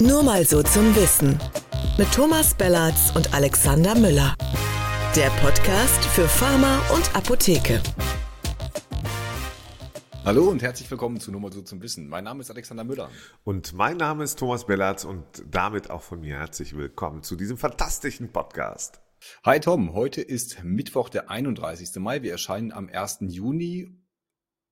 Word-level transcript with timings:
Nur 0.00 0.22
mal 0.22 0.46
so 0.46 0.62
zum 0.62 0.96
Wissen. 0.96 1.38
Mit 1.98 2.10
Thomas 2.10 2.54
Bellatz 2.54 3.12
und 3.14 3.34
Alexander 3.34 3.94
Müller. 3.94 4.34
Der 5.14 5.28
Podcast 5.42 6.02
für 6.06 6.26
Pharma 6.26 6.78
und 6.94 7.14
Apotheke. 7.14 7.82
Hallo 10.24 10.48
und 10.48 10.62
herzlich 10.62 10.90
willkommen 10.90 11.20
zu 11.20 11.30
Nur 11.30 11.42
mal 11.42 11.52
so 11.52 11.60
zum 11.60 11.82
Wissen. 11.82 12.08
Mein 12.08 12.24
Name 12.24 12.40
ist 12.40 12.50
Alexander 12.50 12.82
Müller. 12.82 13.10
Und 13.44 13.74
mein 13.74 13.98
Name 13.98 14.24
ist 14.24 14.38
Thomas 14.38 14.64
Bellatz 14.64 15.04
und 15.04 15.22
damit 15.50 15.90
auch 15.90 16.00
von 16.00 16.20
mir 16.20 16.38
herzlich 16.38 16.74
willkommen 16.74 17.22
zu 17.22 17.36
diesem 17.36 17.58
fantastischen 17.58 18.32
Podcast. 18.32 19.02
Hi 19.44 19.60
Tom, 19.60 19.92
heute 19.92 20.22
ist 20.22 20.64
Mittwoch, 20.64 21.10
der 21.10 21.28
31. 21.28 21.96
Mai. 21.96 22.22
Wir 22.22 22.32
erscheinen 22.32 22.72
am 22.72 22.88
1. 22.88 23.18
Juni 23.28 24.00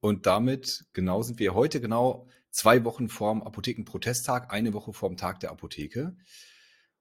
und 0.01 0.25
damit 0.25 0.87
genau 0.95 1.21
sind 1.21 1.39
wir 1.39 1.53
heute 1.53 1.83
genau 1.83 2.27
zwei 2.51 2.85
Wochen 2.85 3.09
vorm 3.09 3.43
Apothekenprotesttag, 3.43 4.53
eine 4.53 4.73
Woche 4.73 4.93
vorm 4.93 5.17
Tag 5.17 5.41
der 5.41 5.51
Apotheke. 5.51 6.17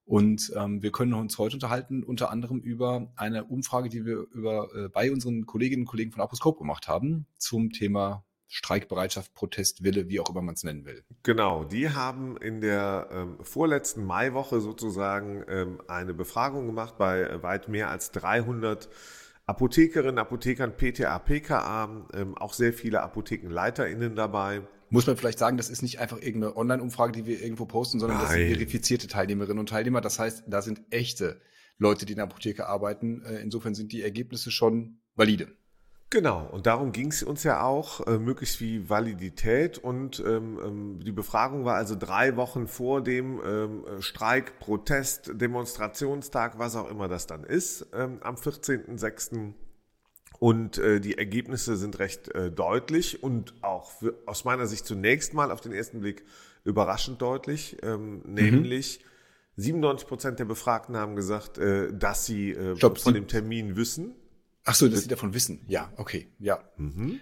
Und 0.06 0.54
ähm, 0.56 0.82
wir 0.82 0.94
können 0.94 1.14
uns 1.14 1.38
heute 1.38 1.58
unterhalten, 1.58 2.02
unter 2.02 2.32
anderem 2.32 2.60
über 2.60 3.12
eine 3.18 3.44
Umfrage, 3.44 3.90
die 3.90 4.06
wir 4.06 4.26
über, 4.32 4.70
äh, 4.74 4.88
bei 4.88 5.12
unseren 5.12 5.46
Kolleginnen 5.46 5.82
und 5.84 5.88
Kollegen 5.88 6.14
von 6.14 6.22
Aposkop 6.22 6.58
gemacht 6.58 6.88
haben, 6.88 7.28
zum 7.38 7.72
Thema 7.72 8.24
Streikbereitschaft, 8.48 9.34
Protestwille, 9.34 10.08
wie 10.08 10.22
auch 10.22 10.30
immer 10.30 10.42
man 10.42 10.56
es 10.56 10.64
nennen 10.64 10.86
will. 10.86 11.04
Genau, 11.24 11.66
die 11.66 11.90
haben 11.90 12.38
in 12.38 12.62
der 12.62 13.10
ähm, 13.12 13.38
vorletzten 13.42 14.06
Maiwoche 14.06 14.62
sozusagen 14.62 15.44
ähm, 15.50 15.82
eine 15.90 16.14
Befragung 16.14 16.66
gemacht 16.68 16.98
bei 16.98 17.44
weit 17.44 17.68
mehr 17.68 17.90
als 17.90 18.12
300 18.12 18.88
Apothekerinnen, 19.46 20.18
Apothekern, 20.18 20.78
PTA, 20.78 21.20
PKA, 21.20 22.08
ähm, 22.14 22.38
auch 22.38 22.54
sehr 22.54 22.72
viele 22.72 23.02
ApothekenleiterInnen 23.02 24.16
dabei. 24.16 24.62
Muss 24.90 25.08
man 25.08 25.18
vielleicht 25.18 25.40
sagen, 25.40 25.58
das 25.58 25.70
ist 25.70 25.82
nicht 25.82 26.00
einfach 26.00 26.18
irgendeine 26.18 26.56
Online-Umfrage, 26.56 27.12
die 27.12 27.26
wir 27.26 27.42
irgendwo 27.42 27.66
posten, 27.66 28.00
sondern 28.00 28.18
Nein. 28.20 28.28
das 28.28 28.36
sind 28.36 28.48
verifizierte 28.48 29.08
Teilnehmerinnen 29.08 29.60
und 29.60 29.70
Teilnehmer. 29.70 30.02
Das 30.02 30.20
heißt, 30.20 30.46
da 30.48 30.62
sind 30.62 30.82
echte 30.92 31.42
Leute, 31.78 32.06
die 32.06 32.14
in 32.14 32.18
der 32.18 32.26
Apotheke 32.26 32.68
arbeiten. 32.68 33.24
Äh, 33.24 33.40
insofern 33.42 33.76
sind 33.76 33.92
die 33.92 34.02
Ergebnisse 34.02 34.52
schon 34.52 35.00
valide. 35.16 35.48
Genau, 36.10 36.48
und 36.50 36.68
darum 36.68 36.94
ging 36.94 37.10
es 37.10 37.22
uns 37.22 37.44
ja 37.44 37.62
auch, 37.64 38.08
äh, 38.08 38.18
möglichst 38.18 38.56
viel 38.56 38.90
Validität. 38.90 39.78
Und 39.78 40.24
ähm, 40.26 40.58
ähm, 40.64 41.00
die 41.04 41.12
Befragung 41.12 41.66
war 41.66 41.76
also 41.76 41.96
drei 41.96 42.38
Wochen 42.38 42.68
vor 42.68 43.04
dem 43.04 43.42
ähm, 43.46 43.84
Streik, 44.00 44.58
Protest, 44.60 45.32
Demonstrationstag, 45.34 46.60
was 46.60 46.78
auch 46.78 46.90
immer 46.90 47.10
das 47.10 47.28
dann 47.28 47.44
ist, 47.44 47.88
ähm, 47.94 48.20
am 48.22 48.36
14.06. 48.36 49.54
Und 50.40 50.78
äh, 50.78 51.00
die 51.00 51.18
Ergebnisse 51.18 51.78
sind 51.78 52.00
recht 52.00 52.34
äh, 52.36 52.52
deutlich 52.52 53.24
und 53.24 53.54
auch 53.62 53.92
für, 53.92 54.14
aus 54.26 54.46
meiner 54.46 54.68
Sicht 54.68 54.86
zunächst 54.86 55.34
mal 55.34 55.52
auf 55.52 55.62
den 55.62 55.72
ersten 55.72 56.02
Blick 56.02 56.24
überraschend 56.64 57.22
deutlich, 57.22 57.78
ähm, 57.82 58.22
mhm. 58.26 58.34
nämlich 58.34 59.00
97 59.56 60.08
Prozent 60.08 60.40
der 60.40 60.46
Befragten 60.46 60.96
haben 60.96 61.16
gesagt, 61.16 61.58
äh, 61.58 61.92
dass 61.92 62.26
sie 62.26 62.52
äh, 62.52 62.76
Stopp, 62.76 63.00
von 63.00 63.14
dem 63.14 63.28
Termin 63.28 63.76
wissen. 63.76 64.14
Ach 64.66 64.76
so, 64.76 64.88
dass 64.88 65.02
sie 65.02 65.08
davon 65.08 65.34
wissen. 65.34 65.62
Ja, 65.68 65.92
okay, 65.96 66.28
ja. 66.40 66.60
Mhm. 66.76 67.20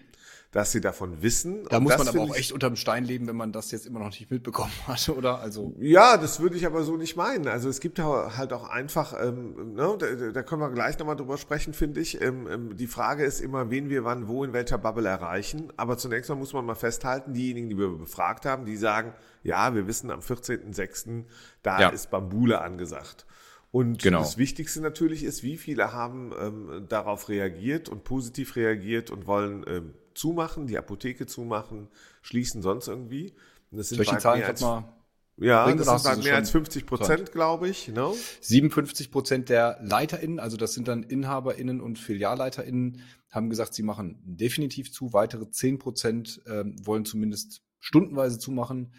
Dass 0.56 0.72
sie 0.72 0.80
davon 0.80 1.22
wissen. 1.22 1.66
Da 1.70 1.82
muss 1.82 1.98
man 1.98 2.08
aber 2.08 2.22
auch 2.22 2.34
echt 2.34 2.54
unterm 2.54 2.78
Stein 2.78 3.04
leben, 3.04 3.28
wenn 3.28 3.36
man 3.36 3.52
das 3.52 3.72
jetzt 3.72 3.86
immer 3.86 4.00
noch 4.00 4.06
nicht 4.06 4.32
mitbekommen 4.32 4.72
hat, 4.88 5.10
oder? 5.10 5.40
Also 5.40 5.76
ja, 5.82 6.16
das 6.16 6.40
würde 6.40 6.56
ich 6.56 6.66
aber 6.66 6.84
so 6.84 6.96
nicht 6.96 7.18
meinen. 7.18 7.50
Also 7.50 7.68
es 7.68 7.82
gibt 7.82 8.00
halt 8.00 8.54
auch 8.54 8.70
einfach, 8.70 9.14
ähm, 9.22 9.74
ne, 9.74 9.98
da, 10.00 10.32
da 10.32 10.44
können 10.44 10.62
wir 10.62 10.72
gleich 10.72 10.98
nochmal 10.98 11.18
drüber 11.18 11.38
sprechen, 11.38 11.74
finde 11.74 12.00
ich. 12.00 12.22
Ähm, 12.22 12.48
ähm, 12.50 12.78
die 12.78 12.88
Frage 12.88 13.26
ist 13.26 13.42
immer, 13.42 13.70
wen 13.70 13.90
wir 13.90 14.06
wann, 14.06 14.30
wo, 14.30 14.46
in 14.46 14.54
welcher 14.54 14.78
Bubble 14.78 15.10
erreichen. 15.10 15.74
Aber 15.76 15.98
zunächst 15.98 16.30
mal 16.30 16.38
muss 16.38 16.54
man 16.54 16.64
mal 16.64 16.76
festhalten, 16.76 17.34
diejenigen, 17.34 17.68
die 17.68 17.78
wir 17.78 17.90
befragt 17.90 18.46
haben, 18.46 18.64
die 18.64 18.78
sagen, 18.78 19.14
ja, 19.44 19.76
wir 19.76 19.88
wissen 19.88 20.10
am 20.10 20.22
14.06., 20.22 21.26
da 21.64 21.82
ja. 21.82 21.90
ist 21.90 22.10
Bambule 22.10 22.62
angesagt. 22.62 23.26
Und 23.72 24.02
genau. 24.02 24.20
das 24.20 24.38
Wichtigste 24.38 24.80
natürlich 24.80 25.26
ist, 25.26 25.44
wie 25.44 25.58
viele 25.58 25.92
haben 25.92 26.32
ähm, 26.40 26.86
darauf 26.88 27.28
reagiert 27.28 27.90
und 27.90 28.06
positiv 28.06 28.56
reagiert 28.56 29.12
und 29.12 29.28
wollen 29.28 29.66
ähm, 29.68 29.94
zumachen, 30.16 30.68
die 30.68 30.78
Apotheke 30.78 31.26
zumachen, 31.28 31.90
schließen 32.22 32.62
sonst 32.62 32.88
irgendwie. 32.88 33.34
Und 33.72 33.78
das 33.78 33.90
sind 33.90 33.98
Solche 33.98 34.18
Zahlen 34.18 34.44
als, 34.44 34.62
mal 34.62 34.96
ja, 35.38 35.70
das 35.74 36.02
sind 36.02 36.10
halt 36.10 36.24
mehr 36.24 36.36
als 36.36 36.50
50 36.52 36.86
Prozent, 36.86 37.32
glaube 37.34 37.68
ich. 37.68 37.90
No? 37.90 38.16
57 38.42 39.12
Prozent 39.12 39.50
der 39.50 39.80
LeiterInnen, 39.82 40.40
also 40.40 40.56
das 40.56 40.74
sind 40.74 40.88
dann 40.88 41.04
InhaberInnen 41.04 41.82
und 41.82 42.00
FilialleiterInnen, 42.00 43.02
haben 43.32 43.50
gesagt, 43.50 43.74
sie 43.74 43.84
machen 43.84 44.22
definitiv 44.24 44.94
zu. 44.94 45.12
Weitere 45.12 45.50
10 45.50 45.78
Prozent 45.80 46.42
ähm, 46.48 46.76
wollen 46.86 47.04
zumindest 47.04 47.62
stundenweise 47.80 48.40
zumachen. 48.40 48.94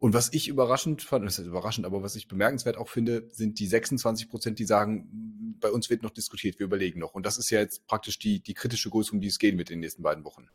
Und 0.00 0.14
was 0.14 0.32
ich 0.32 0.48
überraschend 0.48 1.02
fand, 1.02 1.26
das 1.26 1.38
ist 1.38 1.46
überraschend, 1.46 1.86
aber 1.86 2.02
was 2.02 2.16
ich 2.16 2.26
bemerkenswert 2.26 2.78
auch 2.78 2.88
finde, 2.88 3.28
sind 3.32 3.58
die 3.58 3.66
26 3.66 4.30
Prozent, 4.30 4.58
die 4.58 4.64
sagen, 4.64 5.56
bei 5.60 5.70
uns 5.70 5.90
wird 5.90 6.02
noch 6.02 6.10
diskutiert, 6.10 6.58
wir 6.58 6.64
überlegen 6.64 6.98
noch. 6.98 7.12
Und 7.12 7.26
das 7.26 7.36
ist 7.36 7.50
ja 7.50 7.60
jetzt 7.60 7.86
praktisch 7.86 8.18
die, 8.18 8.40
die 8.40 8.54
kritische 8.54 8.88
Größe, 8.88 9.12
um 9.12 9.20
die 9.20 9.28
es 9.28 9.38
gehen 9.38 9.58
wird 9.58 9.68
in 9.68 9.76
den 9.76 9.80
nächsten 9.80 10.02
beiden 10.02 10.24
Wochen. 10.24 10.48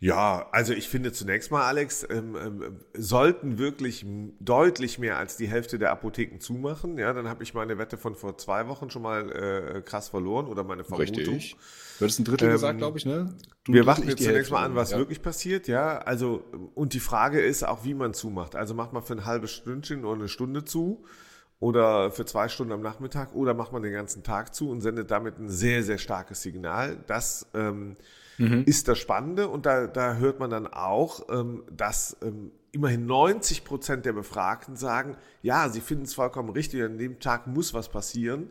Ja, 0.00 0.46
also 0.52 0.72
ich 0.74 0.88
finde 0.88 1.12
zunächst 1.12 1.50
mal, 1.50 1.64
Alex, 1.64 2.06
ähm, 2.08 2.36
ähm, 2.36 2.80
sollten 2.96 3.58
wirklich 3.58 4.06
deutlich 4.38 5.00
mehr 5.00 5.18
als 5.18 5.36
die 5.36 5.48
Hälfte 5.48 5.78
der 5.78 5.90
Apotheken 5.90 6.38
zumachen. 6.38 6.98
Ja, 6.98 7.12
dann 7.12 7.28
habe 7.28 7.42
ich 7.42 7.52
meine 7.52 7.78
Wette 7.78 7.96
von 7.96 8.14
vor 8.14 8.38
zwei 8.38 8.68
Wochen 8.68 8.90
schon 8.90 9.02
mal 9.02 9.32
äh, 9.32 9.82
krass 9.82 10.08
verloren 10.08 10.46
oder 10.46 10.62
meine 10.62 10.84
Vermutung. 10.84 11.16
Richtig. 11.16 11.56
Du 11.98 12.04
hattest 12.04 12.20
ein 12.20 12.24
Drittel 12.24 12.46
ähm, 12.46 12.52
gesagt, 12.52 12.78
glaube 12.78 12.98
ich, 12.98 13.06
ne? 13.06 13.34
Du 13.64 13.72
wir 13.72 13.86
warten 13.86 14.08
jetzt 14.08 14.22
zunächst 14.22 14.52
mal 14.52 14.64
an, 14.64 14.76
was 14.76 14.92
ja. 14.92 14.98
wirklich 14.98 15.20
passiert, 15.20 15.66
ja. 15.66 15.98
Also, 15.98 16.44
und 16.76 16.94
die 16.94 17.00
Frage 17.00 17.40
ist 17.40 17.66
auch, 17.66 17.84
wie 17.84 17.94
man 17.94 18.14
zumacht. 18.14 18.54
Also 18.54 18.74
macht 18.74 18.92
man 18.92 19.02
für 19.02 19.14
ein 19.14 19.24
halbes 19.24 19.50
Stündchen 19.50 20.04
oder 20.04 20.20
eine 20.20 20.28
Stunde 20.28 20.64
zu 20.64 21.04
oder 21.58 22.12
für 22.12 22.24
zwei 22.24 22.48
Stunden 22.48 22.72
am 22.72 22.82
Nachmittag 22.82 23.34
oder 23.34 23.52
macht 23.52 23.72
man 23.72 23.82
den 23.82 23.92
ganzen 23.92 24.22
Tag 24.22 24.54
zu 24.54 24.70
und 24.70 24.80
sendet 24.80 25.10
damit 25.10 25.40
ein 25.40 25.48
sehr, 25.48 25.82
sehr 25.82 25.98
starkes 25.98 26.40
Signal. 26.40 27.02
Das 27.08 27.48
ähm, 27.52 27.96
mhm. 28.38 28.64
ist 28.66 28.88
das 28.88 28.98
Spannende. 28.98 29.48
Und 29.48 29.66
da, 29.66 29.86
da 29.86 30.14
hört 30.14 30.40
man 30.40 30.50
dann 30.50 30.66
auch, 30.66 31.28
ähm, 31.30 31.64
dass 31.70 32.16
ähm, 32.22 32.52
immerhin 32.72 33.06
90 33.06 33.64
Prozent 33.64 34.06
der 34.06 34.12
Befragten 34.12 34.76
sagen, 34.76 35.16
ja, 35.42 35.68
sie 35.68 35.80
finden 35.80 36.04
es 36.04 36.14
vollkommen 36.14 36.50
richtig, 36.50 36.82
an 36.82 36.98
dem 36.98 37.20
Tag 37.20 37.46
muss 37.46 37.74
was 37.74 37.88
passieren. 37.88 38.50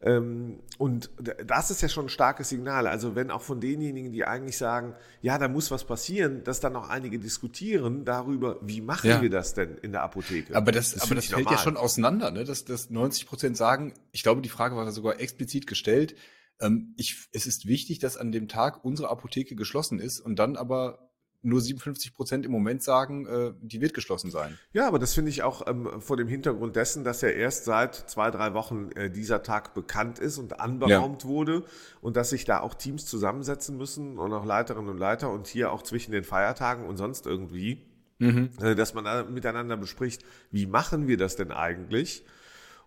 Ähm, 0.00 0.60
und 0.78 1.10
das 1.44 1.72
ist 1.72 1.82
ja 1.82 1.88
schon 1.88 2.06
ein 2.06 2.08
starkes 2.08 2.50
Signal. 2.50 2.86
Also 2.86 3.16
wenn 3.16 3.32
auch 3.32 3.42
von 3.42 3.60
denjenigen, 3.60 4.12
die 4.12 4.24
eigentlich 4.24 4.56
sagen, 4.56 4.94
ja, 5.22 5.38
da 5.38 5.48
muss 5.48 5.72
was 5.72 5.84
passieren, 5.84 6.44
dass 6.44 6.60
dann 6.60 6.74
noch 6.74 6.88
einige 6.88 7.18
diskutieren 7.18 8.04
darüber, 8.04 8.58
wie 8.62 8.80
machen 8.80 9.10
ja. 9.10 9.20
wir 9.20 9.30
das 9.30 9.54
denn 9.54 9.76
in 9.78 9.90
der 9.90 10.02
Apotheke? 10.02 10.54
Aber 10.54 10.70
das, 10.70 10.92
das 10.92 11.02
aber 11.02 11.16
das 11.16 11.26
fällt 11.26 11.40
normal. 11.40 11.54
ja 11.54 11.62
schon 11.62 11.76
auseinander, 11.76 12.30
ne? 12.30 12.44
dass, 12.44 12.64
dass 12.64 12.90
90 12.90 13.26
Prozent 13.26 13.56
sagen, 13.56 13.92
ich 14.12 14.22
glaube, 14.22 14.40
die 14.40 14.48
Frage 14.48 14.76
war 14.76 14.90
sogar 14.92 15.18
explizit 15.18 15.66
gestellt, 15.66 16.14
ähm, 16.60 16.94
ich, 16.96 17.28
es 17.32 17.46
ist 17.46 17.66
wichtig, 17.66 17.98
dass 17.98 18.16
an 18.16 18.32
dem 18.32 18.48
Tag 18.48 18.84
unsere 18.84 19.10
Apotheke 19.10 19.54
geschlossen 19.56 20.00
ist 20.00 20.20
und 20.20 20.38
dann 20.38 20.56
aber 20.56 21.08
nur 21.42 21.60
57 21.60 22.14
Prozent 22.14 22.44
im 22.44 22.52
Moment 22.52 22.82
sagen, 22.82 23.26
äh, 23.26 23.52
die 23.60 23.80
wird 23.80 23.94
geschlossen 23.94 24.30
sein. 24.30 24.58
Ja, 24.72 24.88
aber 24.88 24.98
das 24.98 25.14
finde 25.14 25.30
ich 25.30 25.42
auch 25.42 25.66
ähm, 25.68 26.00
vor 26.00 26.16
dem 26.16 26.26
Hintergrund 26.26 26.74
dessen, 26.74 27.04
dass 27.04 27.20
ja 27.20 27.28
erst 27.28 27.64
seit 27.64 27.94
zwei, 27.94 28.30
drei 28.30 28.54
Wochen 28.54 28.90
äh, 28.96 29.10
dieser 29.10 29.42
Tag 29.42 29.74
bekannt 29.74 30.18
ist 30.18 30.38
und 30.38 30.60
anberaumt 30.60 31.22
ja. 31.22 31.28
wurde 31.28 31.64
und 32.00 32.16
dass 32.16 32.30
sich 32.30 32.44
da 32.44 32.60
auch 32.60 32.74
Teams 32.74 33.06
zusammensetzen 33.06 33.76
müssen 33.76 34.18
und 34.18 34.32
auch 34.32 34.44
Leiterinnen 34.44 34.90
und 34.90 34.98
Leiter 34.98 35.30
und 35.30 35.46
hier 35.46 35.72
auch 35.72 35.82
zwischen 35.82 36.10
den 36.10 36.24
Feiertagen 36.24 36.86
und 36.86 36.96
sonst 36.96 37.26
irgendwie, 37.26 37.86
mhm. 38.18 38.50
äh, 38.60 38.74
dass 38.74 38.94
man 38.94 39.04
da 39.04 39.22
miteinander 39.22 39.76
bespricht, 39.76 40.24
wie 40.50 40.66
machen 40.66 41.06
wir 41.06 41.16
das 41.16 41.36
denn 41.36 41.52
eigentlich? 41.52 42.24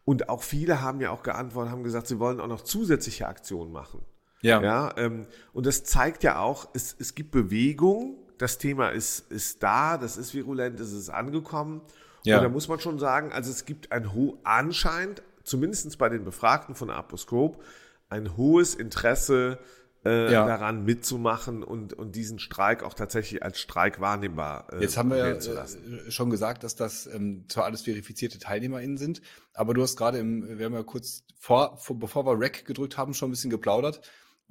Und 0.06 0.29
auch 0.29 0.44
viele 0.44 0.81
haben 0.81 1.00
ja 1.00 1.12
auch 1.12 1.23
geantwortet, 1.23 1.72
haben 1.72 1.84
gesagt, 1.84 2.07
sie 2.07 2.19
wollen 2.19 2.39
auch 2.39 2.47
noch 2.47 2.62
zusätzliche 2.62 3.28
Aktionen 3.28 3.72
machen. 3.72 4.01
Ja. 4.41 4.62
ja 4.62 4.94
ähm, 4.97 5.28
und 5.53 5.66
das 5.66 5.84
zeigt 5.84 6.23
ja 6.23 6.39
auch, 6.39 6.69
es, 6.73 6.95
es 7.00 7.16
gibt 7.16 7.31
Bewegung, 7.31 8.17
das 8.38 8.57
Thema 8.57 8.89
ist, 8.89 9.31
ist 9.31 9.62
da, 9.62 9.97
das 9.97 10.17
ist 10.17 10.34
virulent, 10.34 10.79
es 10.79 10.91
ist 10.91 11.09
angekommen. 11.09 11.81
Ja. 12.23 12.38
Und 12.38 12.44
da 12.44 12.50
muss 12.50 12.68
man 12.68 12.80
schon 12.80 13.00
sagen, 13.00 13.31
also 13.31 13.51
es 13.51 13.65
gibt 13.65 13.92
ein 13.92 14.13
ho 14.13 14.39
anscheinend, 14.44 15.21
zumindest 15.44 15.98
bei 15.98 16.09
den 16.09 16.24
Befragten 16.24 16.75
von 16.75 16.89
Aposkop, 16.89 17.63
ein 18.09 18.36
hohes 18.38 18.75
Interesse 18.75 19.59
äh, 20.06 20.31
ja. 20.31 20.45
daran 20.45 20.83
mitzumachen 20.83 21.63
und, 21.63 21.94
und 21.94 22.15
diesen 22.15 22.39
Streik 22.39 22.83
auch 22.83 22.94
tatsächlich 22.94 23.44
als 23.44 23.59
Streik 23.59 24.00
wahrnehmbar 24.00 24.68
äh, 24.74 24.81
Jetzt 24.81 24.98
haben 24.98 25.12
wir 25.12 25.18
ja 25.18 25.27
äh, 25.27 26.12
schon 26.12 26.30
gesagt, 26.30 26.63
dass 26.63 26.75
das 26.75 27.07
ähm, 27.07 27.45
zwar 27.48 27.65
alles 27.65 27.83
verifizierte 27.83 28.39
TeilnehmerInnen 28.39 28.98
sind, 28.98 29.21
aber 29.53 29.74
du 29.74 29.81
hast 29.81 29.98
gerade 29.98 30.18
im, 30.18 30.57
wir 30.57 30.65
haben 30.65 30.74
ja 30.74 30.83
kurz 30.83 31.24
vor, 31.39 31.77
vor 31.77 32.00
bevor 32.00 32.25
wir 32.25 32.39
Rack 32.39 32.65
gedrückt 32.65 32.98
haben, 32.98 33.13
schon 33.13 33.30
ein 33.30 33.31
bisschen 33.31 33.51
geplaudert. 33.51 34.01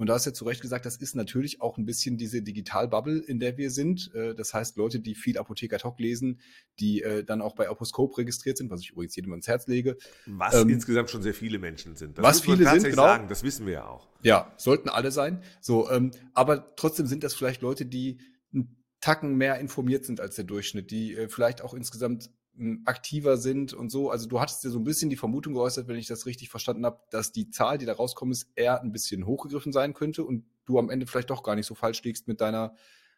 Und 0.00 0.06
da 0.06 0.14
hast 0.14 0.25
du 0.25 0.31
ja 0.31 0.35
zu 0.35 0.47
Recht 0.47 0.62
gesagt, 0.62 0.87
das 0.87 0.97
ist 0.97 1.14
natürlich 1.14 1.61
auch 1.61 1.76
ein 1.76 1.85
bisschen 1.85 2.17
diese 2.17 2.41
Digital-Bubble, 2.41 3.19
in 3.19 3.38
der 3.38 3.58
wir 3.58 3.70
sind. 3.70 4.11
Äh, 4.14 4.35
das 4.35 4.55
heißt, 4.55 4.79
Leute, 4.79 4.99
die 4.99 5.14
viel 5.14 5.37
Apotheker 5.37 5.76
Talk 5.76 6.00
lesen, 6.00 6.41
die 6.79 7.02
äh, 7.02 7.23
dann 7.23 7.43
auch 7.43 7.55
bei 7.55 7.69
Aposcope 7.69 8.17
registriert 8.17 8.56
sind, 8.56 8.70
was 8.70 8.81
ich 8.81 8.93
übrigens 8.93 9.14
jedem 9.14 9.32
ans 9.32 9.47
Herz 9.47 9.67
lege. 9.67 9.99
Was 10.25 10.55
ähm, 10.55 10.70
insgesamt 10.70 11.11
schon 11.11 11.20
sehr 11.20 11.35
viele 11.35 11.58
Menschen 11.58 11.97
sind. 11.97 12.17
Das 12.17 12.25
was 12.25 12.41
viele 12.41 12.67
sind, 12.67 12.85
genau. 12.85 13.02
Sagen, 13.02 13.29
das 13.29 13.43
wissen 13.43 13.67
wir 13.67 13.75
ja 13.75 13.88
auch. 13.88 14.08
Ja, 14.23 14.55
sollten 14.56 14.88
alle 14.88 15.12
sein. 15.12 15.43
So, 15.61 15.91
ähm, 15.91 16.12
aber 16.32 16.75
trotzdem 16.76 17.06
sind 17.06 17.23
das 17.23 17.35
vielleicht 17.35 17.61
Leute, 17.61 17.85
die 17.85 18.20
einen 18.55 18.82
Tacken 19.02 19.37
mehr 19.37 19.58
informiert 19.58 20.06
sind 20.06 20.19
als 20.19 20.35
der 20.35 20.44
Durchschnitt, 20.44 20.91
die 20.91 21.14
äh, 21.14 21.29
vielleicht 21.29 21.61
auch 21.61 21.75
insgesamt 21.75 22.31
aktiver 22.85 23.37
sind 23.37 23.73
und 23.73 23.91
so. 23.91 24.11
Also 24.11 24.29
du 24.29 24.41
hattest 24.41 24.64
dir 24.64 24.70
so 24.70 24.79
ein 24.79 24.85
bisschen 24.85 25.11
die 25.11 25.17
Vermutung 25.17 25.55
geäußert, 25.55 25.88
wenn 25.88 25.97
ich 25.97 26.06
das 26.06 26.26
richtig 26.26 26.50
verstanden 26.50 26.85
habe, 26.85 27.00
dass 27.11 27.32
die 27.32 27.50
Zahl, 27.50 27.79
die 27.79 27.87
da 27.87 27.94
rauskommt, 27.94 28.32
ist 28.32 28.50
eher 28.55 28.82
ein 28.82 28.93
bisschen 28.93 29.26
hochgegriffen 29.26 29.73
sein 29.73 29.94
könnte 29.94 30.25
und 30.25 30.44
du 30.67 30.79
am 30.79 30.91
Ende 30.91 31.06
vielleicht 31.06 31.31
doch 31.31 31.43
gar 31.43 31.55
nicht 31.55 31.67
so 31.67 31.75
falsch 31.75 32.02
liegst 32.02 32.29
mit 32.29 32.41
deiner 32.41 32.75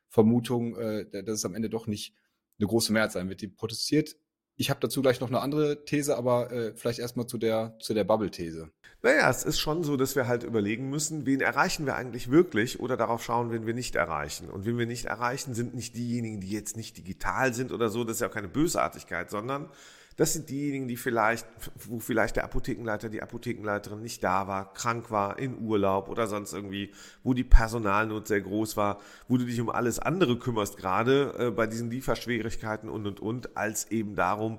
Vermutung, 0.08 0.76
äh, 0.76 1.24
dass 1.24 1.38
es 1.38 1.44
am 1.44 1.54
Ende 1.54 1.70
doch 1.70 1.86
nicht 1.86 2.14
eine 2.58 2.68
große 2.68 2.92
Mehrheit 2.92 3.12
sein 3.12 3.28
wird, 3.28 3.40
die 3.40 3.48
protestiert. 3.48 4.16
Ich 4.56 4.70
habe 4.70 4.80
dazu 4.80 5.02
gleich 5.02 5.20
noch 5.20 5.28
eine 5.28 5.40
andere 5.40 5.84
These, 5.84 6.16
aber 6.16 6.52
äh, 6.52 6.72
vielleicht 6.76 6.98
erstmal 6.98 7.26
zu 7.26 7.38
der, 7.38 7.76
zu 7.80 7.94
der 7.94 8.04
Bubble-These. 8.04 8.70
Naja, 9.02 9.28
es 9.28 9.42
ist 9.42 9.58
schon 9.58 9.82
so, 9.82 9.96
dass 9.96 10.14
wir 10.14 10.28
halt 10.28 10.44
überlegen 10.44 10.88
müssen, 10.88 11.26
wen 11.26 11.40
erreichen 11.40 11.86
wir 11.86 11.96
eigentlich 11.96 12.30
wirklich 12.30 12.78
oder 12.78 12.96
darauf 12.96 13.24
schauen, 13.24 13.50
wen 13.50 13.66
wir 13.66 13.74
nicht 13.74 13.96
erreichen. 13.96 14.48
Und 14.48 14.64
wen 14.64 14.78
wir 14.78 14.86
nicht 14.86 15.06
erreichen, 15.06 15.54
sind 15.54 15.74
nicht 15.74 15.96
diejenigen, 15.96 16.40
die 16.40 16.50
jetzt 16.50 16.76
nicht 16.76 16.96
digital 16.96 17.52
sind 17.52 17.72
oder 17.72 17.88
so, 17.88 18.04
das 18.04 18.16
ist 18.16 18.20
ja 18.20 18.28
auch 18.28 18.32
keine 18.32 18.48
Bösartigkeit, 18.48 19.30
sondern 19.30 19.68
das 20.16 20.32
sind 20.32 20.50
diejenigen, 20.50 20.88
die 20.88 20.96
vielleicht, 20.96 21.46
wo 21.74 21.98
vielleicht 21.98 22.36
der 22.36 22.44
Apothekenleiter, 22.44 23.08
die 23.08 23.22
Apothekenleiterin 23.22 24.02
nicht 24.02 24.22
da 24.22 24.46
war, 24.46 24.72
krank 24.74 25.10
war, 25.10 25.38
in 25.38 25.58
Urlaub 25.60 26.08
oder 26.08 26.26
sonst 26.26 26.52
irgendwie, 26.52 26.92
wo 27.22 27.34
die 27.34 27.44
Personalnot 27.44 28.28
sehr 28.28 28.40
groß 28.40 28.76
war, 28.76 29.00
wo 29.28 29.36
du 29.36 29.44
dich 29.44 29.60
um 29.60 29.70
alles 29.70 29.98
andere 29.98 30.38
kümmerst, 30.38 30.76
gerade 30.76 31.34
äh, 31.38 31.50
bei 31.50 31.66
diesen 31.66 31.90
Lieferschwierigkeiten 31.90 32.88
und 32.88 33.06
und 33.06 33.20
und, 33.20 33.56
als 33.56 33.90
eben 33.90 34.14
darum, 34.14 34.58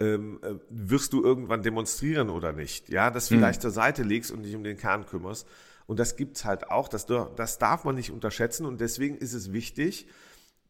ähm, 0.00 0.40
äh, 0.42 0.54
wirst 0.70 1.12
du 1.12 1.22
irgendwann 1.22 1.62
demonstrieren 1.62 2.30
oder 2.30 2.52
nicht? 2.52 2.88
Ja, 2.88 3.10
das 3.10 3.30
hm. 3.30 3.38
vielleicht 3.38 3.62
zur 3.62 3.70
Seite 3.70 4.02
legst 4.02 4.30
und 4.30 4.42
dich 4.42 4.54
um 4.56 4.64
den 4.64 4.76
Kern 4.76 5.06
kümmerst. 5.06 5.46
Und 5.86 5.98
das 5.98 6.16
gibt's 6.16 6.44
halt 6.44 6.70
auch, 6.70 6.88
das, 6.88 7.06
das 7.06 7.58
darf 7.58 7.84
man 7.84 7.94
nicht 7.94 8.10
unterschätzen 8.10 8.64
und 8.64 8.80
deswegen 8.80 9.16
ist 9.16 9.34
es 9.34 9.52
wichtig, 9.52 10.08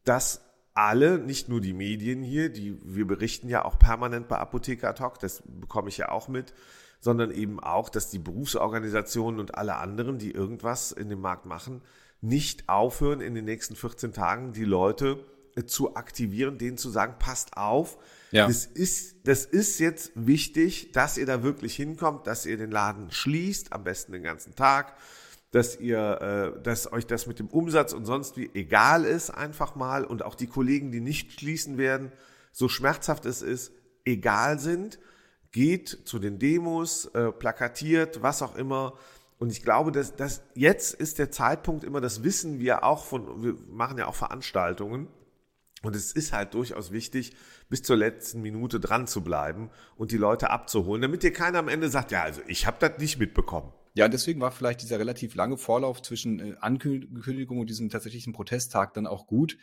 dass 0.02 0.40
alle, 0.74 1.18
nicht 1.18 1.48
nur 1.48 1.60
die 1.60 1.72
Medien 1.72 2.22
hier, 2.22 2.52
die 2.52 2.76
wir 2.84 3.06
berichten 3.06 3.48
ja 3.48 3.64
auch 3.64 3.78
permanent 3.78 4.28
bei 4.28 4.38
Apotheker 4.38 4.94
Talk, 4.94 5.20
das 5.20 5.42
bekomme 5.46 5.88
ich 5.88 5.98
ja 5.98 6.10
auch 6.10 6.28
mit, 6.28 6.52
sondern 7.00 7.30
eben 7.30 7.60
auch, 7.60 7.88
dass 7.88 8.10
die 8.10 8.18
Berufsorganisationen 8.18 9.38
und 9.38 9.54
alle 9.54 9.76
anderen, 9.76 10.18
die 10.18 10.32
irgendwas 10.32 10.90
in 10.90 11.08
dem 11.08 11.20
Markt 11.20 11.46
machen, 11.46 11.82
nicht 12.20 12.68
aufhören, 12.68 13.20
in 13.20 13.34
den 13.34 13.44
nächsten 13.44 13.76
14 13.76 14.12
Tagen 14.12 14.52
die 14.52 14.64
Leute 14.64 15.24
äh, 15.54 15.64
zu 15.64 15.94
aktivieren, 15.94 16.58
denen 16.58 16.78
zu 16.78 16.90
sagen, 16.90 17.16
passt 17.18 17.56
auf, 17.56 17.98
ja. 18.30 18.46
das, 18.46 18.66
ist, 18.66 19.28
das 19.28 19.44
ist 19.44 19.78
jetzt 19.78 20.12
wichtig, 20.14 20.92
dass 20.92 21.18
ihr 21.18 21.26
da 21.26 21.42
wirklich 21.42 21.76
hinkommt, 21.76 22.26
dass 22.26 22.46
ihr 22.46 22.56
den 22.56 22.70
Laden 22.70 23.10
schließt, 23.10 23.72
am 23.72 23.84
besten 23.84 24.12
den 24.12 24.22
ganzen 24.22 24.54
Tag, 24.54 24.94
dass 25.54 25.78
ihr, 25.78 26.54
äh, 26.56 26.62
dass 26.62 26.92
euch 26.92 27.06
das 27.06 27.28
mit 27.28 27.38
dem 27.38 27.46
Umsatz 27.46 27.92
und 27.92 28.06
sonst 28.06 28.36
wie 28.36 28.50
egal 28.54 29.04
ist 29.04 29.30
einfach 29.30 29.76
mal 29.76 30.04
und 30.04 30.24
auch 30.24 30.34
die 30.34 30.48
Kollegen, 30.48 30.90
die 30.90 31.00
nicht 31.00 31.30
schließen 31.38 31.78
werden, 31.78 32.10
so 32.50 32.68
schmerzhaft 32.68 33.24
es 33.24 33.40
ist, 33.40 33.70
egal 34.04 34.58
sind, 34.58 34.98
geht 35.52 35.88
zu 36.06 36.18
den 36.18 36.40
Demos, 36.40 37.06
äh, 37.06 37.30
plakatiert, 37.30 38.20
was 38.20 38.42
auch 38.42 38.56
immer. 38.56 38.94
Und 39.38 39.52
ich 39.52 39.62
glaube, 39.62 39.92
dass, 39.92 40.16
dass 40.16 40.42
jetzt 40.54 40.92
ist 40.92 41.20
der 41.20 41.30
Zeitpunkt 41.30 41.84
immer, 41.84 42.00
das 42.00 42.24
wissen 42.24 42.58
wir 42.58 42.82
auch 42.82 43.04
von, 43.04 43.44
wir 43.44 43.54
machen 43.70 43.96
ja 43.96 44.08
auch 44.08 44.16
Veranstaltungen. 44.16 45.06
Und 45.82 45.94
es 45.94 46.10
ist 46.10 46.32
halt 46.32 46.54
durchaus 46.54 46.90
wichtig, 46.90 47.36
bis 47.68 47.84
zur 47.84 47.96
letzten 47.96 48.42
Minute 48.42 48.80
dran 48.80 49.06
zu 49.06 49.22
bleiben 49.22 49.70
und 49.96 50.10
die 50.10 50.16
Leute 50.16 50.50
abzuholen, 50.50 51.02
damit 51.02 51.22
dir 51.22 51.32
keiner 51.32 51.60
am 51.60 51.68
Ende 51.68 51.90
sagt, 51.90 52.10
ja, 52.10 52.22
also 52.22 52.40
ich 52.48 52.66
habe 52.66 52.78
das 52.80 52.98
nicht 52.98 53.20
mitbekommen. 53.20 53.72
Ja, 53.96 54.08
deswegen 54.08 54.40
war 54.40 54.50
vielleicht 54.50 54.82
dieser 54.82 54.98
relativ 54.98 55.36
lange 55.36 55.56
Vorlauf 55.56 56.02
zwischen 56.02 56.40
äh, 56.40 56.56
Ankündigung 56.60 57.58
und 57.58 57.70
diesem 57.70 57.90
tatsächlichen 57.90 58.32
Protesttag 58.32 58.92
dann 58.94 59.06
auch 59.06 59.28
gut, 59.28 59.56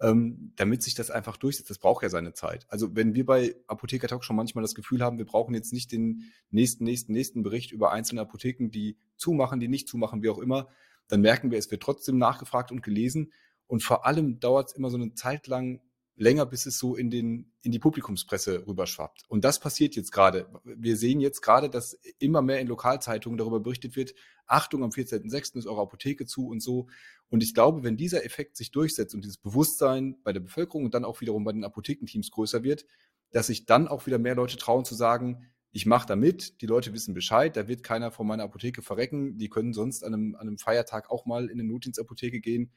ähm, 0.00 0.52
damit 0.56 0.82
sich 0.82 0.94
das 0.94 1.10
einfach 1.10 1.36
durchsetzt. 1.36 1.68
Das 1.68 1.78
braucht 1.78 2.02
ja 2.02 2.08
seine 2.08 2.32
Zeit. 2.32 2.64
Also 2.70 2.96
wenn 2.96 3.14
wir 3.14 3.26
bei 3.26 3.54
Apotheker 3.66 4.08
Talk 4.08 4.24
schon 4.24 4.36
manchmal 4.36 4.62
das 4.62 4.74
Gefühl 4.74 5.02
haben, 5.02 5.18
wir 5.18 5.26
brauchen 5.26 5.54
jetzt 5.54 5.74
nicht 5.74 5.92
den 5.92 6.32
nächsten, 6.50 6.84
nächsten, 6.84 7.12
nächsten 7.12 7.42
Bericht 7.42 7.72
über 7.72 7.92
einzelne 7.92 8.22
Apotheken, 8.22 8.70
die 8.70 8.96
zumachen, 9.16 9.60
die 9.60 9.68
nicht 9.68 9.86
zumachen, 9.86 10.22
wie 10.22 10.30
auch 10.30 10.38
immer, 10.38 10.68
dann 11.08 11.20
merken 11.20 11.50
wir, 11.50 11.58
es 11.58 11.70
wird 11.70 11.82
trotzdem 11.82 12.16
nachgefragt 12.16 12.72
und 12.72 12.82
gelesen. 12.82 13.32
Und 13.66 13.82
vor 13.82 14.06
allem 14.06 14.40
dauert 14.40 14.70
es 14.70 14.76
immer 14.76 14.88
so 14.88 14.96
eine 14.96 15.12
Zeit 15.12 15.46
lang 15.46 15.80
länger, 16.16 16.46
bis 16.46 16.66
es 16.66 16.78
so 16.78 16.94
in 16.94 17.10
den 17.10 17.52
in 17.62 17.72
die 17.72 17.78
Publikumspresse 17.78 18.66
rüberschwappt. 18.66 19.22
Und 19.28 19.44
das 19.44 19.58
passiert 19.58 19.96
jetzt 19.96 20.12
gerade. 20.12 20.46
Wir 20.64 20.96
sehen 20.96 21.20
jetzt 21.20 21.40
gerade, 21.40 21.68
dass 21.68 21.98
immer 22.18 22.42
mehr 22.42 22.60
in 22.60 22.68
Lokalzeitungen 22.68 23.38
darüber 23.38 23.60
berichtet 23.60 23.96
wird, 23.96 24.14
Achtung, 24.46 24.84
am 24.84 24.90
14.06. 24.90 25.58
ist 25.58 25.66
eure 25.66 25.82
Apotheke 25.82 26.26
zu 26.26 26.48
und 26.48 26.60
so. 26.60 26.88
Und 27.30 27.42
ich 27.42 27.54
glaube, 27.54 27.82
wenn 27.82 27.96
dieser 27.96 28.24
Effekt 28.24 28.56
sich 28.56 28.70
durchsetzt 28.70 29.14
und 29.14 29.24
dieses 29.24 29.38
Bewusstsein 29.38 30.16
bei 30.22 30.32
der 30.32 30.40
Bevölkerung 30.40 30.84
und 30.84 30.94
dann 30.94 31.04
auch 31.04 31.20
wiederum 31.20 31.44
bei 31.44 31.52
den 31.52 31.64
Apothekenteams 31.64 32.30
größer 32.30 32.62
wird, 32.62 32.86
dass 33.32 33.48
sich 33.48 33.66
dann 33.66 33.88
auch 33.88 34.06
wieder 34.06 34.18
mehr 34.18 34.34
Leute 34.34 34.56
trauen 34.56 34.84
zu 34.84 34.94
sagen, 34.94 35.50
ich 35.72 35.86
mache 35.86 36.06
da 36.06 36.14
mit, 36.14 36.60
die 36.60 36.66
Leute 36.66 36.92
wissen 36.92 37.14
Bescheid, 37.14 37.56
da 37.56 37.66
wird 37.66 37.82
keiner 37.82 38.12
von 38.12 38.28
meiner 38.28 38.44
Apotheke 38.44 38.80
verrecken, 38.80 39.38
die 39.38 39.48
können 39.48 39.72
sonst 39.72 40.04
an 40.04 40.14
einem, 40.14 40.34
an 40.36 40.42
einem 40.42 40.58
Feiertag 40.58 41.10
auch 41.10 41.26
mal 41.26 41.46
in 41.46 41.58
eine 41.58 41.64
Notdienstapotheke 41.64 42.40
gehen 42.40 42.70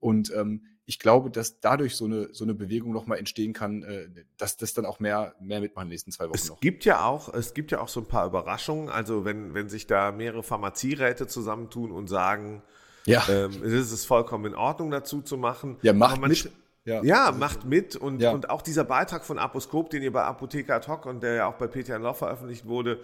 und 0.00 0.32
ähm, 0.34 0.62
ich 0.90 0.98
glaube, 0.98 1.30
dass 1.30 1.60
dadurch 1.60 1.94
so 1.94 2.06
eine, 2.06 2.30
so 2.32 2.42
eine 2.42 2.52
Bewegung 2.52 2.92
nochmal 2.92 3.18
entstehen 3.18 3.52
kann, 3.52 3.84
äh, 3.84 4.08
dass 4.36 4.56
das 4.56 4.74
dann 4.74 4.84
auch 4.84 4.98
mehr, 4.98 5.36
mehr 5.40 5.60
mitmachen 5.60 5.84
in 5.84 5.88
den 5.88 5.92
nächsten 5.92 6.10
zwei 6.10 6.24
Wochen 6.24 6.34
es 6.34 6.48
noch. 6.48 6.58
Gibt 6.58 6.84
ja 6.84 7.04
auch, 7.04 7.32
es 7.32 7.54
gibt 7.54 7.70
ja 7.70 7.80
auch 7.80 7.88
so 7.88 8.00
ein 8.00 8.06
paar 8.06 8.26
Überraschungen. 8.26 8.88
Also 8.88 9.24
wenn, 9.24 9.54
wenn 9.54 9.68
sich 9.68 9.86
da 9.86 10.10
mehrere 10.10 10.42
Pharmazieräte 10.42 11.28
zusammentun 11.28 11.92
und 11.92 12.08
sagen, 12.08 12.64
ja. 13.06 13.24
ähm, 13.28 13.62
es 13.62 13.92
ist 13.92 14.04
vollkommen 14.04 14.46
in 14.46 14.54
Ordnung 14.56 14.90
dazu 14.90 15.22
zu 15.22 15.36
machen. 15.36 15.76
Ja, 15.82 15.92
macht 15.92 16.20
mit. 16.20 16.50
Ja, 16.84 17.04
ja 17.04 17.30
macht 17.30 17.66
mit 17.66 17.94
und, 17.94 18.20
ja. 18.20 18.32
und 18.32 18.50
auch 18.50 18.62
dieser 18.62 18.84
Beitrag 18.84 19.24
von 19.24 19.38
Aposkop, 19.38 19.90
den 19.90 20.02
ihr 20.02 20.12
bei 20.12 20.24
Apotheker 20.24 20.74
ad 20.74 20.88
hoc 20.88 21.06
und 21.06 21.22
der 21.22 21.34
ja 21.34 21.46
auch 21.46 21.54
bei 21.54 21.68
Peter 21.68 22.00
Law 22.00 22.14
veröffentlicht 22.14 22.66
wurde, 22.66 22.98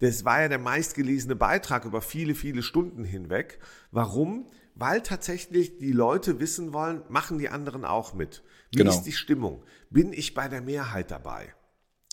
das 0.00 0.24
war 0.24 0.42
ja 0.42 0.48
der 0.48 0.58
meistgelesene 0.58 1.36
Beitrag 1.36 1.84
über 1.84 2.00
viele, 2.00 2.34
viele 2.34 2.62
Stunden 2.62 3.04
hinweg. 3.04 3.60
Warum? 3.92 4.46
Weil 4.78 5.02
tatsächlich 5.02 5.78
die 5.78 5.92
Leute 5.92 6.40
wissen 6.40 6.72
wollen, 6.72 7.02
machen 7.08 7.38
die 7.38 7.48
anderen 7.48 7.84
auch 7.84 8.14
mit? 8.14 8.42
Wie 8.70 8.78
genau. 8.78 8.90
ist 8.90 9.02
die 9.02 9.12
Stimmung? 9.12 9.62
Bin 9.90 10.12
ich 10.12 10.34
bei 10.34 10.48
der 10.48 10.62
Mehrheit 10.62 11.10
dabei? 11.10 11.54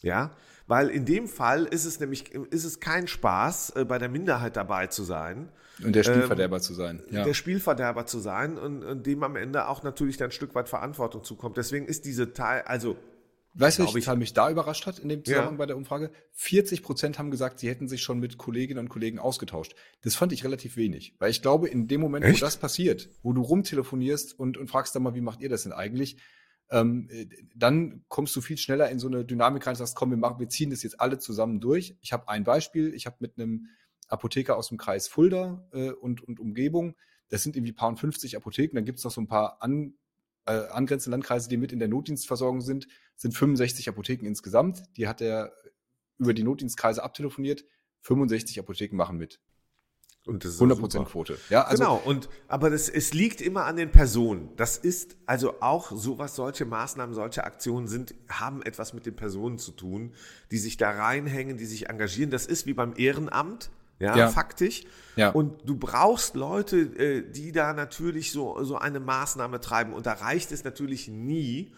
Ja, 0.02 0.36
weil 0.68 0.90
in 0.90 1.06
dem 1.06 1.28
Fall 1.28 1.66
ist 1.66 1.86
es 1.86 2.00
nämlich, 2.00 2.34
ist 2.34 2.64
es 2.64 2.80
kein 2.80 3.08
Spaß, 3.08 3.72
äh, 3.72 3.86
bei 3.86 4.00
der 4.00 4.10
Minderheit 4.10 4.56
dabei 4.56 4.88
zu 4.88 5.04
sein. 5.04 5.50
Und 5.84 5.96
der 5.96 6.04
Spielverderber 6.04 6.58
ähm, 6.58 6.62
zu 6.62 6.74
sein. 6.74 7.04
Ja. 7.12 7.24
Der 7.24 7.34
Spielverderber 7.34 8.06
zu 8.06 8.20
sein 8.20 8.58
und, 8.58 8.84
und 8.84 9.06
dem 9.06 9.24
am 9.24 9.36
Ende 9.36 9.68
auch 9.68 9.84
natürlich 9.84 10.18
dann 10.18 10.30
ein 10.30 10.32
Stück 10.32 10.56
weit 10.56 10.70
Verantwortung 10.70 11.24
zukommt. 11.24 11.58
Deswegen 11.58 11.86
ist 11.86 12.06
diese 12.06 12.34
Teil, 12.34 12.64
also 12.64 12.98
Weißt 13.58 13.80
du, 13.80 13.86
Zahl 14.00 14.18
mich 14.18 14.34
da 14.34 14.52
überrascht 14.52 14.86
hat 14.86 15.00
in 15.00 15.08
dem 15.08 15.24
Zusammenhang 15.24 15.54
ja. 15.54 15.58
bei 15.58 15.66
der 15.66 15.78
Umfrage? 15.78 16.12
40 16.34 16.84
Prozent 16.84 17.18
haben 17.18 17.32
gesagt, 17.32 17.60
sie 17.60 17.70
hätten 17.70 17.88
sich 17.88 18.02
schon 18.02 18.20
mit 18.20 18.38
Kolleginnen 18.38 18.80
und 18.80 18.90
Kollegen 18.90 19.18
ausgetauscht. 19.18 19.76
Das 20.02 20.16
fand 20.16 20.34
ich 20.34 20.44
relativ 20.44 20.76
wenig, 20.76 21.16
weil 21.20 21.32
ich 21.32 21.42
glaube, 21.42 21.70
in 21.70 21.88
dem 21.88 22.02
Moment, 22.02 22.26
Echt? 22.26 22.42
wo 22.42 22.46
das 22.46 22.58
passiert, 22.58 23.10
wo 23.24 23.32
du 23.32 23.42
rumtelefonierst 23.42 24.38
und, 24.38 24.58
und 24.58 24.68
fragst 24.68 24.94
dann 24.94 25.04
mal, 25.04 25.16
wie 25.16 25.22
macht 25.22 25.42
ihr 25.42 25.50
das 25.50 25.64
denn 25.64 25.72
eigentlich, 25.72 26.18
ähm, 26.70 27.08
äh, 27.10 27.28
dann 27.56 28.04
kommst 28.10 28.36
du 28.36 28.42
viel 28.42 28.58
schneller 28.58 28.90
in 28.90 29.00
so 29.00 29.08
eine 29.08 29.24
Dynamik 29.24 29.66
rein 29.66 29.74
und 29.74 29.78
sagst, 29.78 29.96
komm, 29.96 30.10
wir, 30.10 30.18
machen, 30.18 30.40
wir 30.40 30.50
ziehen 30.50 30.70
das 30.70 30.84
jetzt 30.84 31.00
alle 31.00 31.20
zusammen 31.20 31.62
durch. 31.62 31.98
Ich 32.02 32.12
habe 32.12 32.28
ein 32.28 32.44
Beispiel, 32.44 32.94
ich 32.94 33.06
habe 33.06 33.18
mit 33.20 33.38
einem 33.38 33.68
Apotheker 34.08 34.58
aus 34.58 34.70
dem 34.70 34.78
Kreis 34.78 35.08
Fulda 35.08 35.68
äh, 35.72 35.92
und, 35.92 36.22
und 36.22 36.40
Umgebung, 36.40 36.96
das 37.30 37.44
sind 37.44 37.56
irgendwie 37.56 37.74
paar 37.74 37.90
und 37.90 38.00
50 38.00 38.36
Apotheken, 38.36 38.76
dann 38.76 38.86
gibt 38.86 39.00
es 39.00 39.04
noch 39.04 39.12
so 39.12 39.22
ein 39.22 39.28
paar 39.28 39.62
an, 39.62 39.96
äh, 40.46 40.68
angrenzende 40.70 41.16
Landkreise, 41.16 41.50
die 41.50 41.58
mit 41.58 41.72
in 41.72 41.80
der 41.80 41.88
Notdienstversorgung 41.88 42.62
sind, 42.62 42.88
sind 43.16 43.34
65 43.34 43.90
Apotheken 43.90 44.26
insgesamt. 44.26 44.84
Die 44.98 45.08
hat 45.08 45.22
er 45.22 45.54
über 46.18 46.34
die 46.34 46.44
Notdienstkreise 46.44 47.04
abtelefoniert. 47.04 47.66
65 48.02 48.60
Apotheken 48.60 48.96
machen 48.96 49.18
mit. 49.18 49.40
Und 50.26 50.44
das 50.44 50.56
ist 50.56 50.62
100% 50.62 51.06
Quote. 51.06 51.38
Ja, 51.50 51.64
also 51.66 51.84
genau. 51.84 52.02
Und, 52.04 52.30
aber 52.48 52.72
das, 52.72 52.90
es 52.90 53.14
liegt 53.14 53.42
immer 53.42 53.66
an 53.66 53.78
den 53.78 53.92
Personen. 53.92 54.50
Das 54.56 54.78
ist 54.78 55.18
also 55.28 55.62
auch 55.62 55.92
sowas, 55.92 56.36
solche 56.36 56.66
Maßnahmen, 56.66 57.14
solche 57.14 57.44
Aktionen 57.44 57.88
sind, 57.88 58.16
haben 58.28 58.64
etwas 58.64 58.94
mit 58.94 59.06
den 59.06 59.16
Personen 59.16 59.60
zu 59.60 59.72
tun, 59.72 60.14
die 60.50 60.58
sich 60.58 60.78
da 60.78 60.90
reinhängen, 60.90 61.58
die 61.58 61.66
sich 61.66 61.90
engagieren. 61.90 62.32
Das 62.32 62.48
ist 62.48 62.66
wie 62.66 62.74
beim 62.74 62.94
Ehrenamt 62.98 63.70
ja, 64.00 64.16
ja. 64.16 64.28
faktisch. 64.28 64.84
Ja. 65.16 65.30
Und 65.30 65.68
du 65.68 65.78
brauchst 65.78 66.36
Leute, 66.36 66.78
äh, 66.78 67.22
die 67.22 67.52
da 67.52 67.74
natürlich 67.74 68.32
so, 68.32 68.64
so 68.64 68.78
eine 68.78 69.00
Maßnahme 69.00 69.62
treiben. 69.62 69.94
Und 69.94 70.06
da 70.06 70.14
reicht 70.14 70.52
es 70.52 70.64
natürlich 70.64 71.08
nie, 71.08 71.74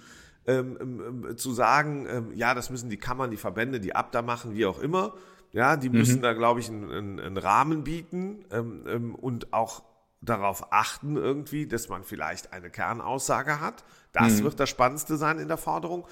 ähm, 0.46 0.78
ähm, 0.82 1.26
ähm 1.30 1.38
zu 1.38 1.54
sagen, 1.54 2.08
ähm, 2.10 2.32
ja, 2.34 2.54
das 2.54 2.70
müssen 2.70 2.90
die 2.90 2.98
Kammern, 2.98 3.32
die 3.32 3.38
Verbände, 3.38 3.80
die 3.80 3.96
Abda 3.96 4.22
machen, 4.22 4.56
wie 4.56 4.66
auch 4.66 4.80
immer. 4.80 5.14
Ja, 5.52 5.78
die 5.78 5.90
mhm. 5.90 5.98
müssen 5.98 6.22
da, 6.22 6.34
glaube 6.34 6.60
ich, 6.60 6.70
einen, 6.70 7.20
einen, 7.20 7.38
Rahmen 7.38 7.84
bieten 7.84 8.46
ähm, 8.52 8.84
ähm, 8.88 9.16
und 9.16 9.54
auch 9.54 9.84
darauf 10.22 10.74
achten 10.74 11.16
irgendwie, 11.16 11.68
dass 11.68 11.90
man 11.90 12.04
vielleicht 12.04 12.52
eine 12.52 12.70
Kernaussage 12.70 13.60
hat. 13.62 13.84
Das 14.12 14.40
mhm. 14.40 14.46
wird 14.46 14.60
das 14.60 14.70
Spannendste 14.70 15.16
sein 15.16 15.40
in 15.40 15.48
der 15.48 15.58
Forderung. 15.58 16.06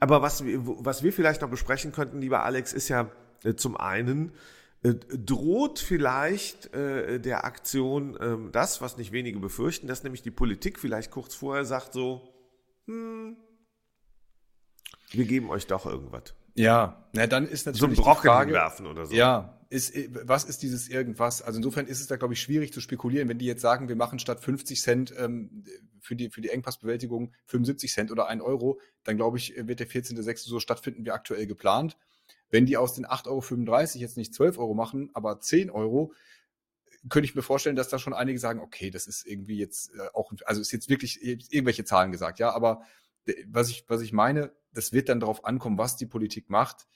Aber 0.00 0.22
was 0.22 0.44
wir, 0.44 0.58
was 0.84 1.02
wir 1.02 1.12
vielleicht 1.12 1.40
noch 1.40 1.48
besprechen 1.48 1.92
könnten, 1.92 2.20
lieber 2.20 2.44
Alex, 2.44 2.72
ist 2.72 2.88
ja 2.88 3.08
äh, 3.44 3.54
zum 3.54 3.76
einen, 3.76 4.32
droht 4.92 5.78
vielleicht 5.78 6.74
äh, 6.74 7.18
der 7.18 7.44
Aktion 7.44 8.16
äh, 8.16 8.50
das, 8.52 8.82
was 8.82 8.98
nicht 8.98 9.12
wenige 9.12 9.38
befürchten, 9.38 9.86
dass 9.86 10.02
nämlich 10.02 10.20
die 10.20 10.30
Politik 10.30 10.78
vielleicht 10.78 11.10
kurz 11.10 11.34
vorher 11.34 11.64
sagt 11.64 11.94
so, 11.94 12.34
hm, 12.86 13.36
wir 15.10 15.24
geben 15.24 15.48
euch 15.48 15.66
doch 15.66 15.86
irgendwas. 15.86 16.34
Ja, 16.54 17.08
na 17.12 17.26
dann 17.26 17.48
ist 17.48 17.66
natürlich 17.66 17.80
so 17.80 17.86
ein 17.86 17.94
Brocken 17.94 18.22
die 18.22 18.28
Frage, 18.28 18.52
werfen 18.52 18.86
oder 18.86 19.06
so. 19.06 19.14
Ja, 19.14 19.58
ist, 19.70 19.94
was 20.26 20.44
ist 20.44 20.62
dieses 20.62 20.88
irgendwas? 20.88 21.40
Also 21.40 21.56
insofern 21.56 21.86
ist 21.86 22.00
es 22.00 22.06
da, 22.06 22.16
glaube 22.16 22.34
ich, 22.34 22.40
schwierig 22.40 22.72
zu 22.72 22.80
spekulieren, 22.80 23.28
wenn 23.28 23.38
die 23.38 23.46
jetzt 23.46 23.62
sagen, 23.62 23.88
wir 23.88 23.96
machen 23.96 24.18
statt 24.18 24.40
50 24.40 24.80
Cent 24.80 25.14
ähm, 25.18 25.64
für, 26.00 26.14
die, 26.14 26.30
für 26.30 26.42
die 26.42 26.50
Engpassbewältigung 26.50 27.32
75 27.46 27.92
Cent 27.92 28.12
oder 28.12 28.28
1 28.28 28.42
Euro, 28.42 28.80
dann 29.02 29.16
glaube 29.16 29.38
ich, 29.38 29.54
wird 29.56 29.80
der 29.80 29.88
14.06. 29.88 30.48
so 30.48 30.60
stattfinden 30.60 31.04
wie 31.04 31.10
aktuell 31.10 31.46
geplant. 31.46 31.96
Wenn 32.54 32.66
die 32.66 32.76
aus 32.76 32.94
den 32.94 33.04
8,35 33.04 33.26
Euro 33.26 34.00
jetzt 34.00 34.16
nicht 34.16 34.32
12 34.32 34.58
Euro 34.58 34.74
machen, 34.74 35.10
aber 35.12 35.40
10 35.40 35.70
Euro, 35.70 36.12
könnte 37.08 37.28
ich 37.28 37.34
mir 37.34 37.42
vorstellen, 37.42 37.74
dass 37.74 37.88
da 37.88 37.98
schon 37.98 38.14
einige 38.14 38.38
sagen, 38.38 38.60
okay, 38.60 38.90
das 38.90 39.08
ist 39.08 39.26
irgendwie 39.26 39.58
jetzt 39.58 39.92
äh, 39.96 40.06
auch, 40.14 40.30
also 40.46 40.60
ist 40.60 40.70
jetzt 40.70 40.88
wirklich 40.88 41.20
irgendwelche 41.20 41.84
Zahlen 41.84 42.12
gesagt, 42.12 42.38
ja, 42.38 42.52
aber 42.52 42.82
was 43.48 43.70
ich, 43.70 43.84
was 43.88 44.02
ich 44.02 44.12
meine, 44.12 44.52
das 44.72 44.92
wird 44.92 45.08
dann 45.08 45.18
darauf 45.18 45.44
ankommen, 45.44 45.78
was 45.78 45.96
die 45.96 46.06
Politik 46.06 46.48
macht. 46.48 46.86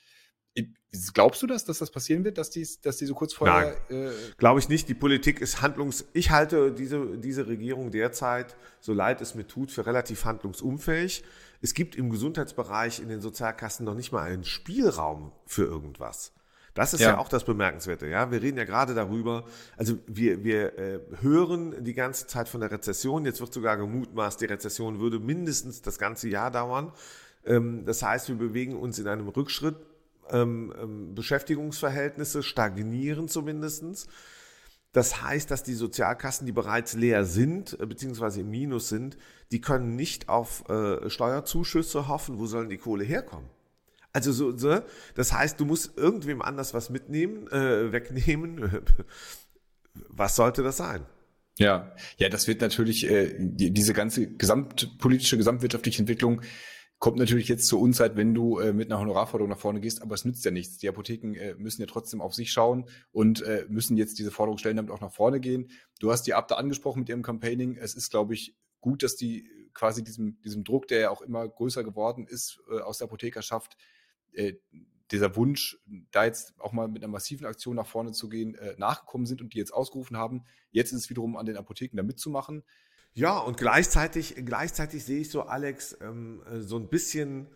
Glaubst 1.12 1.42
du 1.42 1.46
das, 1.46 1.66
dass 1.66 1.78
das 1.78 1.90
passieren 1.90 2.24
wird, 2.24 2.38
dass 2.38 2.48
die, 2.48 2.66
dass 2.82 2.96
die 2.96 3.04
so 3.04 3.14
kurz 3.14 3.34
vorher. 3.34 3.76
Nein, 3.90 4.08
äh, 4.08 4.10
glaube 4.38 4.58
ich 4.58 4.70
nicht. 4.70 4.88
Die 4.88 4.94
Politik 4.94 5.40
ist 5.40 5.60
handlungs. 5.60 6.06
Ich 6.14 6.30
halte 6.30 6.72
diese, 6.72 7.18
diese 7.18 7.46
Regierung 7.46 7.90
derzeit, 7.90 8.56
so 8.80 8.94
leid 8.94 9.20
es 9.20 9.34
mir 9.34 9.46
tut, 9.46 9.70
für 9.70 9.84
relativ 9.84 10.24
handlungsunfähig. 10.24 11.24
Es 11.60 11.74
gibt 11.74 11.94
im 11.94 12.08
Gesundheitsbereich 12.08 13.00
in 13.00 13.08
den 13.08 13.20
Sozialkassen 13.20 13.84
noch 13.84 13.94
nicht 13.94 14.12
mal 14.12 14.22
einen 14.22 14.44
Spielraum 14.44 15.32
für 15.44 15.64
irgendwas. 15.64 16.32
Das 16.72 16.94
ist 16.94 17.00
ja. 17.00 17.10
ja. 17.10 17.18
auch 17.18 17.28
das 17.28 17.44
Bemerkenswerte. 17.44 18.06
Ja, 18.06 18.30
wir 18.30 18.40
reden 18.40 18.56
ja 18.56 18.64
gerade 18.64 18.94
darüber. 18.94 19.44
Also 19.76 19.98
wir 20.06 20.44
wir 20.44 20.78
äh, 20.78 21.00
hören 21.20 21.84
die 21.84 21.94
ganze 21.94 22.28
Zeit 22.28 22.48
von 22.48 22.60
der 22.60 22.70
Rezession. 22.70 23.24
Jetzt 23.24 23.40
wird 23.40 23.52
sogar 23.52 23.76
gemutmaßt, 23.76 24.40
die 24.40 24.46
Rezession 24.46 25.00
würde 25.00 25.18
mindestens 25.18 25.82
das 25.82 25.98
ganze 25.98 26.28
Jahr 26.28 26.50
dauern. 26.50 26.92
Ähm, 27.44 27.84
das 27.84 28.02
heißt, 28.02 28.28
wir 28.28 28.36
bewegen 28.36 28.76
uns 28.76 28.98
in 28.98 29.08
einem 29.08 29.28
Rückschritt. 29.28 29.76
Ähm, 30.32 30.72
ähm, 30.80 31.14
Beschäftigungsverhältnisse 31.14 32.42
stagnieren 32.42 33.28
zumindestens. 33.28 34.06
Das 34.92 35.22
heißt, 35.22 35.50
dass 35.50 35.62
die 35.62 35.74
Sozialkassen, 35.74 36.46
die 36.46 36.52
bereits 36.52 36.94
leer 36.94 37.24
sind, 37.24 37.78
äh, 37.80 37.86
beziehungsweise 37.86 38.40
im 38.40 38.50
Minus 38.50 38.88
sind, 38.88 39.16
die 39.52 39.60
können 39.60 39.96
nicht 39.96 40.28
auf 40.28 40.68
äh, 40.68 41.08
Steuerzuschüsse 41.10 42.08
hoffen. 42.08 42.38
Wo 42.38 42.46
sollen 42.46 42.68
die 42.68 42.78
Kohle 42.78 43.04
herkommen? 43.04 43.48
Also 44.12 44.32
so, 44.32 44.56
so, 44.56 44.80
das 45.14 45.32
heißt, 45.32 45.60
du 45.60 45.66
musst 45.66 45.96
irgendwem 45.98 46.42
anders 46.42 46.74
was 46.74 46.90
mitnehmen, 46.90 47.46
äh, 47.48 47.92
wegnehmen. 47.92 48.82
was 50.08 50.36
sollte 50.36 50.62
das 50.62 50.78
sein? 50.78 51.04
Ja, 51.58 51.92
ja, 52.16 52.28
das 52.28 52.46
wird 52.46 52.60
natürlich 52.60 53.08
äh, 53.10 53.34
die, 53.38 53.72
diese 53.72 53.92
ganze 53.92 54.28
gesamtpolitische, 54.28 55.36
gesamtwirtschaftliche 55.36 56.00
Entwicklung 56.00 56.40
kommt 56.98 57.18
natürlich 57.18 57.48
jetzt 57.48 57.66
zur 57.66 57.80
Unzeit, 57.80 58.16
wenn 58.16 58.34
du 58.34 58.58
äh, 58.58 58.72
mit 58.72 58.90
einer 58.90 59.00
Honorarforderung 59.00 59.50
nach 59.50 59.58
vorne 59.58 59.80
gehst, 59.80 60.02
aber 60.02 60.14
es 60.14 60.24
nützt 60.24 60.44
ja 60.44 60.50
nichts. 60.50 60.78
Die 60.78 60.88
Apotheken 60.88 61.34
äh, 61.34 61.54
müssen 61.54 61.80
ja 61.80 61.86
trotzdem 61.86 62.20
auf 62.20 62.34
sich 62.34 62.50
schauen 62.50 62.88
und 63.12 63.42
äh, 63.42 63.66
müssen 63.68 63.96
jetzt 63.96 64.18
diese 64.18 64.30
Forderung 64.30 64.58
stellen, 64.58 64.76
damit 64.76 64.90
auch 64.90 65.00
nach 65.00 65.12
vorne 65.12 65.38
gehen. 65.38 65.70
Du 66.00 66.10
hast 66.10 66.24
die 66.24 66.34
Abda 66.34 66.56
angesprochen 66.56 67.00
mit 67.00 67.08
ihrem 67.08 67.22
Campaigning. 67.22 67.76
Es 67.76 67.94
ist, 67.94 68.10
glaube 68.10 68.34
ich, 68.34 68.56
gut, 68.80 69.02
dass 69.02 69.16
die 69.16 69.48
quasi 69.74 70.02
diesem, 70.02 70.40
diesem 70.40 70.64
Druck, 70.64 70.88
der 70.88 71.00
ja 71.00 71.10
auch 71.10 71.22
immer 71.22 71.48
größer 71.48 71.84
geworden 71.84 72.26
ist, 72.26 72.60
äh, 72.70 72.80
aus 72.80 72.98
der 72.98 73.06
Apothekerschaft, 73.06 73.76
äh, 74.32 74.54
dieser 75.10 75.36
Wunsch, 75.36 75.78
da 76.10 76.24
jetzt 76.24 76.54
auch 76.58 76.72
mal 76.72 76.88
mit 76.88 77.02
einer 77.02 77.10
massiven 77.10 77.46
Aktion 77.46 77.76
nach 77.76 77.86
vorne 77.86 78.12
zu 78.12 78.28
gehen, 78.28 78.56
äh, 78.56 78.74
nachgekommen 78.76 79.26
sind 79.26 79.40
und 79.40 79.54
die 79.54 79.58
jetzt 79.58 79.72
ausgerufen 79.72 80.16
haben. 80.16 80.44
Jetzt 80.70 80.92
ist 80.92 81.02
es 81.02 81.10
wiederum 81.10 81.36
an 81.36 81.46
den 81.46 81.56
Apotheken 81.56 81.96
da 81.96 82.02
mitzumachen. 82.02 82.64
Ja, 83.18 83.38
und 83.38 83.56
gleichzeitig, 83.56 84.36
gleichzeitig 84.44 85.04
sehe 85.04 85.22
ich 85.22 85.30
so, 85.30 85.42
Alex, 85.42 85.98
ähm, 86.00 86.40
äh, 86.48 86.60
so 86.60 86.76
ein 86.76 86.86
bisschen 86.86 87.48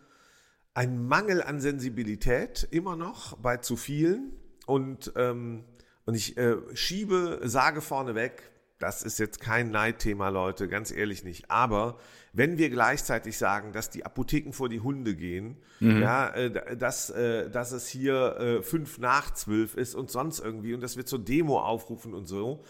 ein 0.73 1.07
Mangel 1.07 1.41
an 1.41 1.61
Sensibilität 1.61 2.67
immer 2.69 2.97
noch 2.97 3.37
bei 3.37 3.55
zu 3.55 3.77
vielen. 3.77 4.33
Und, 4.65 5.13
ähm, 5.15 5.63
und 6.05 6.15
ich 6.15 6.35
äh, 6.35 6.57
schiebe, 6.73 7.39
sage 7.43 7.79
vorneweg, 7.79 8.43
das 8.77 9.03
ist 9.03 9.19
jetzt 9.19 9.39
kein 9.39 9.71
Neidthema, 9.71 10.27
Leute, 10.27 10.67
ganz 10.67 10.91
ehrlich 10.91 11.23
nicht. 11.23 11.49
Aber 11.49 11.97
wenn 12.33 12.57
wir 12.57 12.69
gleichzeitig 12.69 13.37
sagen, 13.37 13.71
dass 13.71 13.89
die 13.89 14.05
Apotheken 14.05 14.51
vor 14.51 14.67
die 14.67 14.81
Hunde 14.81 15.15
gehen, 15.15 15.55
mhm. 15.79 16.01
ja, 16.01 16.27
äh, 16.31 16.75
dass, 16.75 17.09
äh, 17.09 17.49
dass 17.49 17.71
es 17.71 17.87
hier 17.87 18.35
äh, 18.37 18.61
fünf 18.61 18.97
nach 18.97 19.31
zwölf 19.33 19.75
ist 19.75 19.95
und 19.95 20.11
sonst 20.11 20.39
irgendwie 20.39 20.73
und 20.73 20.81
dass 20.81 20.97
wir 20.97 21.05
zur 21.05 21.19
Demo 21.19 21.61
aufrufen 21.61 22.13
und 22.13 22.25
so, 22.25 22.65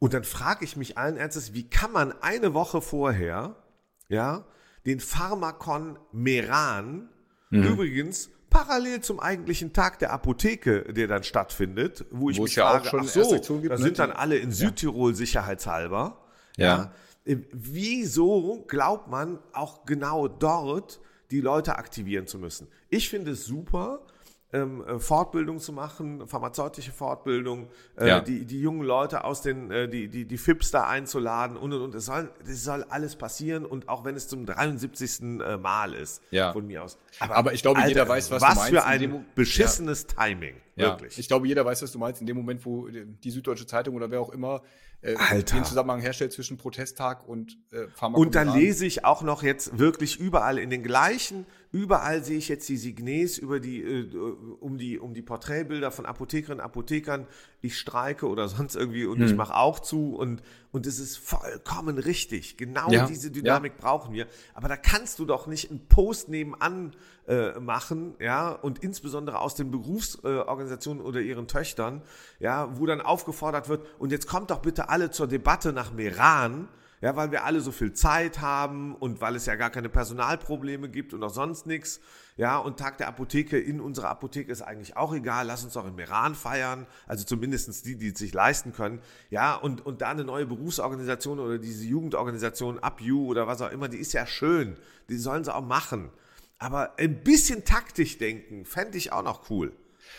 und 0.00 0.14
dann 0.14 0.24
frage 0.24 0.64
ich 0.64 0.76
mich 0.76 0.98
allen 0.98 1.16
Ernstes, 1.16 1.52
wie 1.52 1.68
kann 1.68 1.92
man 1.92 2.12
eine 2.22 2.54
Woche 2.54 2.80
vorher, 2.80 3.54
ja, 4.08 4.46
den 4.86 4.98
Pharmakon 4.98 5.98
Meran, 6.10 7.10
mhm. 7.50 7.62
übrigens 7.62 8.30
parallel 8.48 9.02
zum 9.02 9.20
eigentlichen 9.20 9.72
Tag 9.72 9.98
der 10.00 10.12
Apotheke, 10.12 10.92
der 10.92 11.06
dann 11.06 11.22
stattfindet, 11.22 12.06
wo 12.10 12.30
ich 12.30 12.38
wo 12.38 12.44
mich 12.44 12.56
ja 12.56 12.80
frage, 12.80 12.98
ach 12.98 13.04
so, 13.04 13.38
da 13.38 13.76
ne? 13.76 13.78
sind 13.78 13.98
dann 13.98 14.10
alle 14.10 14.38
in 14.38 14.50
Südtirol 14.50 15.10
ja. 15.10 15.16
sicherheitshalber. 15.16 16.18
Ja. 16.56 16.66
ja. 16.66 16.92
Äh, 17.26 17.36
wieso 17.52 18.64
glaubt 18.66 19.08
man 19.08 19.38
auch 19.52 19.84
genau 19.84 20.28
dort 20.28 20.98
die 21.30 21.42
Leute 21.42 21.76
aktivieren 21.76 22.26
zu 22.26 22.38
müssen? 22.38 22.68
Ich 22.88 23.10
finde 23.10 23.32
es 23.32 23.44
super, 23.44 24.06
ähm, 24.52 24.84
äh, 24.84 24.98
Fortbildung 24.98 25.58
zu 25.58 25.72
machen, 25.72 26.26
pharmazeutische 26.26 26.92
Fortbildung, 26.92 27.68
äh, 27.96 28.08
ja. 28.08 28.20
die, 28.20 28.44
die 28.44 28.60
jungen 28.60 28.82
Leute 28.82 29.24
aus 29.24 29.42
den, 29.42 29.70
äh, 29.70 29.88
die, 29.88 30.08
die, 30.08 30.24
die 30.24 30.38
FIPS 30.38 30.70
da 30.70 30.86
einzuladen 30.86 31.56
und 31.56 31.72
und 31.72 31.82
und. 31.82 31.94
Es 31.94 32.06
soll, 32.06 32.30
das 32.46 32.64
soll 32.64 32.84
alles 32.84 33.16
passieren 33.16 33.64
und 33.64 33.88
auch 33.88 34.04
wenn 34.04 34.16
es 34.16 34.28
zum 34.28 34.46
73. 34.46 35.20
Äh, 35.20 35.56
Mal 35.56 35.94
ist, 35.94 36.22
ja. 36.30 36.52
von 36.52 36.66
mir 36.66 36.82
aus. 36.82 36.98
Aber, 37.18 37.36
Aber 37.36 37.52
ich 37.52 37.62
glaube, 37.62 37.78
Alter, 37.78 37.88
jeder 37.88 38.08
weiß, 38.08 38.30
was, 38.30 38.42
was 38.42 38.54
du 38.54 38.60
meinst. 38.60 38.74
Was 38.74 38.82
für 38.82 38.86
ein 38.86 39.24
beschissenes 39.34 40.06
ja. 40.10 40.24
Timing. 40.24 40.56
Wirklich. 40.76 41.18
Ich 41.18 41.28
glaube, 41.28 41.46
jeder 41.46 41.64
weiß, 41.64 41.82
was 41.82 41.92
du 41.92 41.98
meinst. 41.98 42.20
In 42.20 42.26
dem 42.26 42.36
Moment, 42.36 42.64
wo 42.64 42.88
die 42.88 43.30
Süddeutsche 43.30 43.66
Zeitung 43.66 43.94
oder 43.94 44.10
wer 44.10 44.20
auch 44.20 44.30
immer 44.30 44.62
äh, 45.02 45.14
Alter. 45.16 45.56
den 45.56 45.64
Zusammenhang 45.64 46.00
herstellt 46.00 46.32
zwischen 46.32 46.56
Protesttag 46.56 47.26
und 47.26 47.56
äh, 47.72 47.88
Pharmakogram. 47.94 48.14
Und 48.14 48.34
dann 48.34 48.52
lese 48.52 48.86
ich 48.86 49.04
auch 49.04 49.22
noch 49.22 49.42
jetzt 49.42 49.78
wirklich 49.78 50.18
überall 50.18 50.58
in 50.58 50.70
den 50.70 50.82
gleichen, 50.82 51.46
überall 51.72 52.24
sehe 52.24 52.38
ich 52.38 52.48
jetzt 52.48 52.68
die 52.68 52.76
Signes 52.76 53.38
über 53.38 53.60
die, 53.60 53.80
äh, 53.82 54.10
um 54.60 54.76
die, 54.78 54.98
um 54.98 55.14
die 55.14 55.22
Porträtbilder 55.22 55.90
von 55.90 56.06
Apothekerinnen, 56.06 56.60
Apothekern. 56.60 57.26
Ich 57.60 57.78
streike 57.78 58.26
oder 58.28 58.48
sonst 58.48 58.74
irgendwie 58.74 59.04
und 59.04 59.18
hm. 59.18 59.26
ich 59.26 59.34
mache 59.34 59.54
auch 59.54 59.78
zu 59.80 60.14
und, 60.16 60.42
und 60.72 60.86
es 60.86 60.98
ist 60.98 61.18
vollkommen 61.18 61.98
richtig. 61.98 62.56
Genau 62.56 62.90
ja. 62.90 63.06
diese 63.06 63.30
Dynamik 63.30 63.74
ja. 63.76 63.80
brauchen 63.80 64.12
wir. 64.12 64.26
Aber 64.54 64.68
da 64.68 64.76
kannst 64.76 65.18
du 65.18 65.24
doch 65.24 65.46
nicht 65.46 65.70
einen 65.70 65.86
Post 65.86 66.28
nebenan 66.28 66.96
äh, 67.28 67.60
machen, 67.60 68.14
ja, 68.18 68.50
und 68.50 68.80
insbesondere 68.80 69.40
aus 69.40 69.54
den 69.54 69.70
Berufsorganisationen 69.70 71.02
oder 71.02 71.20
ihren 71.20 71.46
Töchtern, 71.46 72.02
ja, 72.40 72.76
wo 72.78 72.86
dann 72.86 73.00
aufgefordert 73.00 73.68
wird, 73.68 73.86
und 73.98 74.10
jetzt 74.10 74.26
kommt 74.26 74.50
doch 74.50 74.60
bitte 74.60 74.88
alle 74.88 75.10
zur 75.10 75.28
Debatte 75.28 75.72
nach 75.72 75.92
Meran, 75.92 76.68
ja, 77.00 77.16
weil 77.16 77.30
wir 77.30 77.44
alle 77.44 77.60
so 77.60 77.72
viel 77.72 77.94
Zeit 77.94 78.40
haben 78.40 78.94
und 78.94 79.20
weil 79.22 79.34
es 79.34 79.46
ja 79.46 79.56
gar 79.56 79.70
keine 79.70 79.88
Personalprobleme 79.88 80.90
gibt 80.90 81.14
und 81.14 81.22
auch 81.22 81.32
sonst 81.32 81.66
nichts. 81.66 82.00
Ja, 82.36 82.58
und 82.58 82.78
Tag 82.78 82.98
der 82.98 83.08
Apotheke 83.08 83.58
in 83.58 83.80
unserer 83.80 84.10
Apotheke 84.10 84.52
ist 84.52 84.60
eigentlich 84.60 84.96
auch 84.96 85.14
egal. 85.14 85.46
Lass 85.46 85.64
uns 85.64 85.72
doch 85.74 85.86
in 85.86 85.94
Meran 85.94 86.34
feiern. 86.34 86.86
Also 87.06 87.24
zumindestens 87.24 87.82
die, 87.82 87.96
die 87.96 88.08
es 88.08 88.18
sich 88.18 88.34
leisten 88.34 88.72
können. 88.72 89.00
Ja, 89.30 89.54
und, 89.54 89.84
und 89.84 90.02
da 90.02 90.10
eine 90.10 90.24
neue 90.24 90.46
Berufsorganisation 90.46 91.38
oder 91.38 91.58
diese 91.58 91.84
Jugendorganisation 91.84 92.78
UpU 92.78 93.26
oder 93.26 93.46
was 93.46 93.62
auch 93.62 93.70
immer, 93.70 93.88
die 93.88 93.98
ist 93.98 94.12
ja 94.12 94.26
schön. 94.26 94.76
Die 95.08 95.16
sollen 95.16 95.44
sie 95.44 95.54
auch 95.54 95.64
machen. 95.64 96.10
Aber 96.58 96.98
ein 96.98 97.22
bisschen 97.24 97.64
taktisch 97.64 98.18
denken, 98.18 98.66
fände 98.66 98.98
ich 98.98 99.12
auch 99.12 99.22
noch 99.22 99.48
cool. 99.48 99.72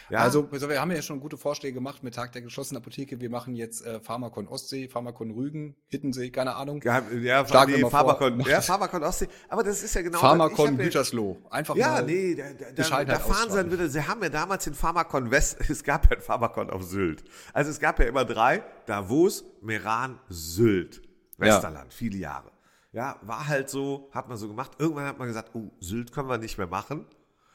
Ja. 0.09 0.19
Also, 0.19 0.51
wir 0.51 0.81
haben 0.81 0.91
ja 0.91 1.01
schon 1.01 1.19
gute 1.19 1.37
Vorschläge 1.37 1.73
gemacht 1.73 2.03
mit 2.03 2.15
Tag 2.15 2.31
der 2.33 2.41
geschlossenen 2.41 2.81
Apotheke. 2.81 3.19
Wir 3.19 3.29
machen 3.29 3.55
jetzt 3.55 3.85
äh, 3.85 3.99
Pharmakon 3.99 4.47
Ostsee, 4.47 4.87
Pharmakon 4.87 5.31
Rügen, 5.31 5.75
Hittensee, 5.87 6.29
keine 6.29 6.55
Ahnung. 6.55 6.81
Ja, 6.83 7.01
ja, 7.11 7.47
Schlagen 7.47 7.73
nee, 7.73 7.89
Pharmakon, 7.89 8.39
ja, 8.41 8.61
Pharmakon 8.61 9.03
Ostsee. 9.03 9.27
Aber 9.49 9.63
das 9.63 9.83
ist 9.83 9.93
ja 9.95 10.01
genau. 10.01 10.19
Pharmakon 10.19 10.77
Gütersloh. 10.77 11.37
Einfach 11.49 11.75
ja, 11.75 11.91
mal. 11.91 12.05
Nee, 12.05 12.35
da, 12.35 12.43
da, 12.75 13.03
da 13.03 13.19
fahren 13.19 13.49
sie 13.49 13.57
dann 13.57 13.71
wieder. 13.71 13.87
Sie 13.87 14.01
haben 14.01 14.21
ja 14.23 14.29
damals 14.29 14.65
den 14.65 14.73
Pharmakon 14.73 15.31
West. 15.31 15.57
Es 15.71 15.83
gab 15.85 16.05
ja 16.05 16.11
einen 16.11 16.21
Pharmakon 16.21 16.69
auf 16.69 16.83
Sylt. 16.83 17.23
Also 17.53 17.71
es 17.71 17.79
gab 17.79 17.97
ja 17.99 18.05
immer 18.05 18.25
drei: 18.25 18.63
Davos, 18.85 19.45
Meran, 19.61 20.19
Sylt, 20.27 21.01
Westerland, 21.37 21.91
ja. 21.91 21.97
viele 21.97 22.17
Jahre. 22.17 22.51
Ja, 22.91 23.17
war 23.21 23.47
halt 23.47 23.69
so, 23.69 24.09
hat 24.11 24.27
man 24.27 24.37
so 24.37 24.49
gemacht. 24.49 24.71
Irgendwann 24.79 25.05
hat 25.05 25.17
man 25.17 25.27
gesagt, 25.27 25.51
oh, 25.55 25.71
Sylt 25.79 26.11
können 26.11 26.27
wir 26.27 26.37
nicht 26.37 26.57
mehr 26.57 26.67
machen. 26.67 27.05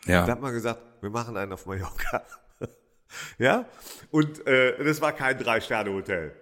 Ja. 0.06 0.22
Dann 0.22 0.30
hat 0.32 0.40
man 0.40 0.52
gesagt, 0.52 0.80
wir 1.00 1.10
machen 1.10 1.36
einen 1.36 1.52
auf 1.52 1.66
Mallorca. 1.66 2.24
ja, 3.38 3.66
und 4.10 4.46
äh, 4.46 4.82
das 4.82 5.00
war 5.00 5.12
kein 5.12 5.38
Drei-Sterne-Hotel. 5.38 6.34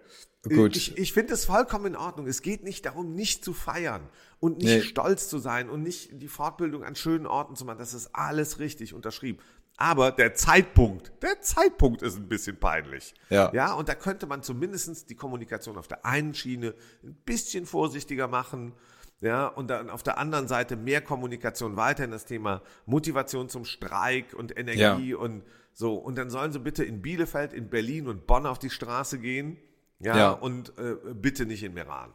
Gut. 0.48 0.76
Ich, 0.76 0.98
ich 0.98 1.12
finde 1.12 1.32
es 1.32 1.46
vollkommen 1.46 1.86
in 1.86 1.96
Ordnung. 1.96 2.26
Es 2.26 2.42
geht 2.42 2.64
nicht 2.64 2.84
darum, 2.84 3.14
nicht 3.14 3.44
zu 3.44 3.54
feiern 3.54 4.02
und 4.40 4.58
nicht 4.58 4.66
nee. 4.66 4.82
stolz 4.82 5.28
zu 5.28 5.38
sein 5.38 5.70
und 5.70 5.82
nicht 5.82 6.10
die 6.12 6.28
Fortbildung 6.28 6.84
an 6.84 6.96
schönen 6.96 7.26
Orten 7.26 7.56
zu 7.56 7.64
machen. 7.64 7.78
Das 7.78 7.94
ist 7.94 8.10
alles 8.12 8.58
richtig 8.58 8.92
unterschrieben. 8.92 9.38
Aber 9.76 10.12
der 10.12 10.34
Zeitpunkt, 10.34 11.12
der 11.22 11.40
Zeitpunkt 11.40 12.02
ist 12.02 12.16
ein 12.16 12.28
bisschen 12.28 12.58
peinlich. 12.58 13.14
Ja. 13.28 13.50
Ja, 13.52 13.72
und 13.72 13.88
da 13.88 13.94
könnte 13.94 14.26
man 14.26 14.42
zumindest 14.42 15.10
die 15.10 15.16
Kommunikation 15.16 15.76
auf 15.76 15.88
der 15.88 16.04
einen 16.04 16.34
Schiene 16.34 16.74
ein 17.02 17.14
bisschen 17.24 17.66
vorsichtiger 17.66 18.28
machen. 18.28 18.74
Ja, 19.20 19.46
und 19.46 19.68
dann 19.68 19.90
auf 19.90 20.02
der 20.02 20.18
anderen 20.18 20.48
Seite 20.48 20.76
mehr 20.76 21.00
Kommunikation 21.00 21.76
weiterhin 21.76 22.10
das 22.10 22.24
Thema 22.26 22.62
Motivation 22.84 23.48
zum 23.48 23.64
Streik 23.64 24.34
und 24.34 24.56
Energie 24.58 25.10
ja. 25.10 25.16
und 25.16 25.42
so. 25.72 25.94
Und 25.94 26.18
dann 26.18 26.30
sollen 26.30 26.52
sie 26.52 26.58
bitte 26.58 26.84
in 26.84 27.00
Bielefeld, 27.00 27.52
in 27.52 27.70
Berlin 27.70 28.06
und 28.06 28.26
Bonn 28.26 28.46
auf 28.46 28.58
die 28.58 28.70
Straße 28.70 29.18
gehen. 29.18 29.58
Ja, 30.00 30.16
ja. 30.16 30.30
und 30.32 30.76
äh, 30.78 30.96
bitte 31.14 31.46
nicht 31.46 31.62
in 31.62 31.72
Meran 31.72 32.12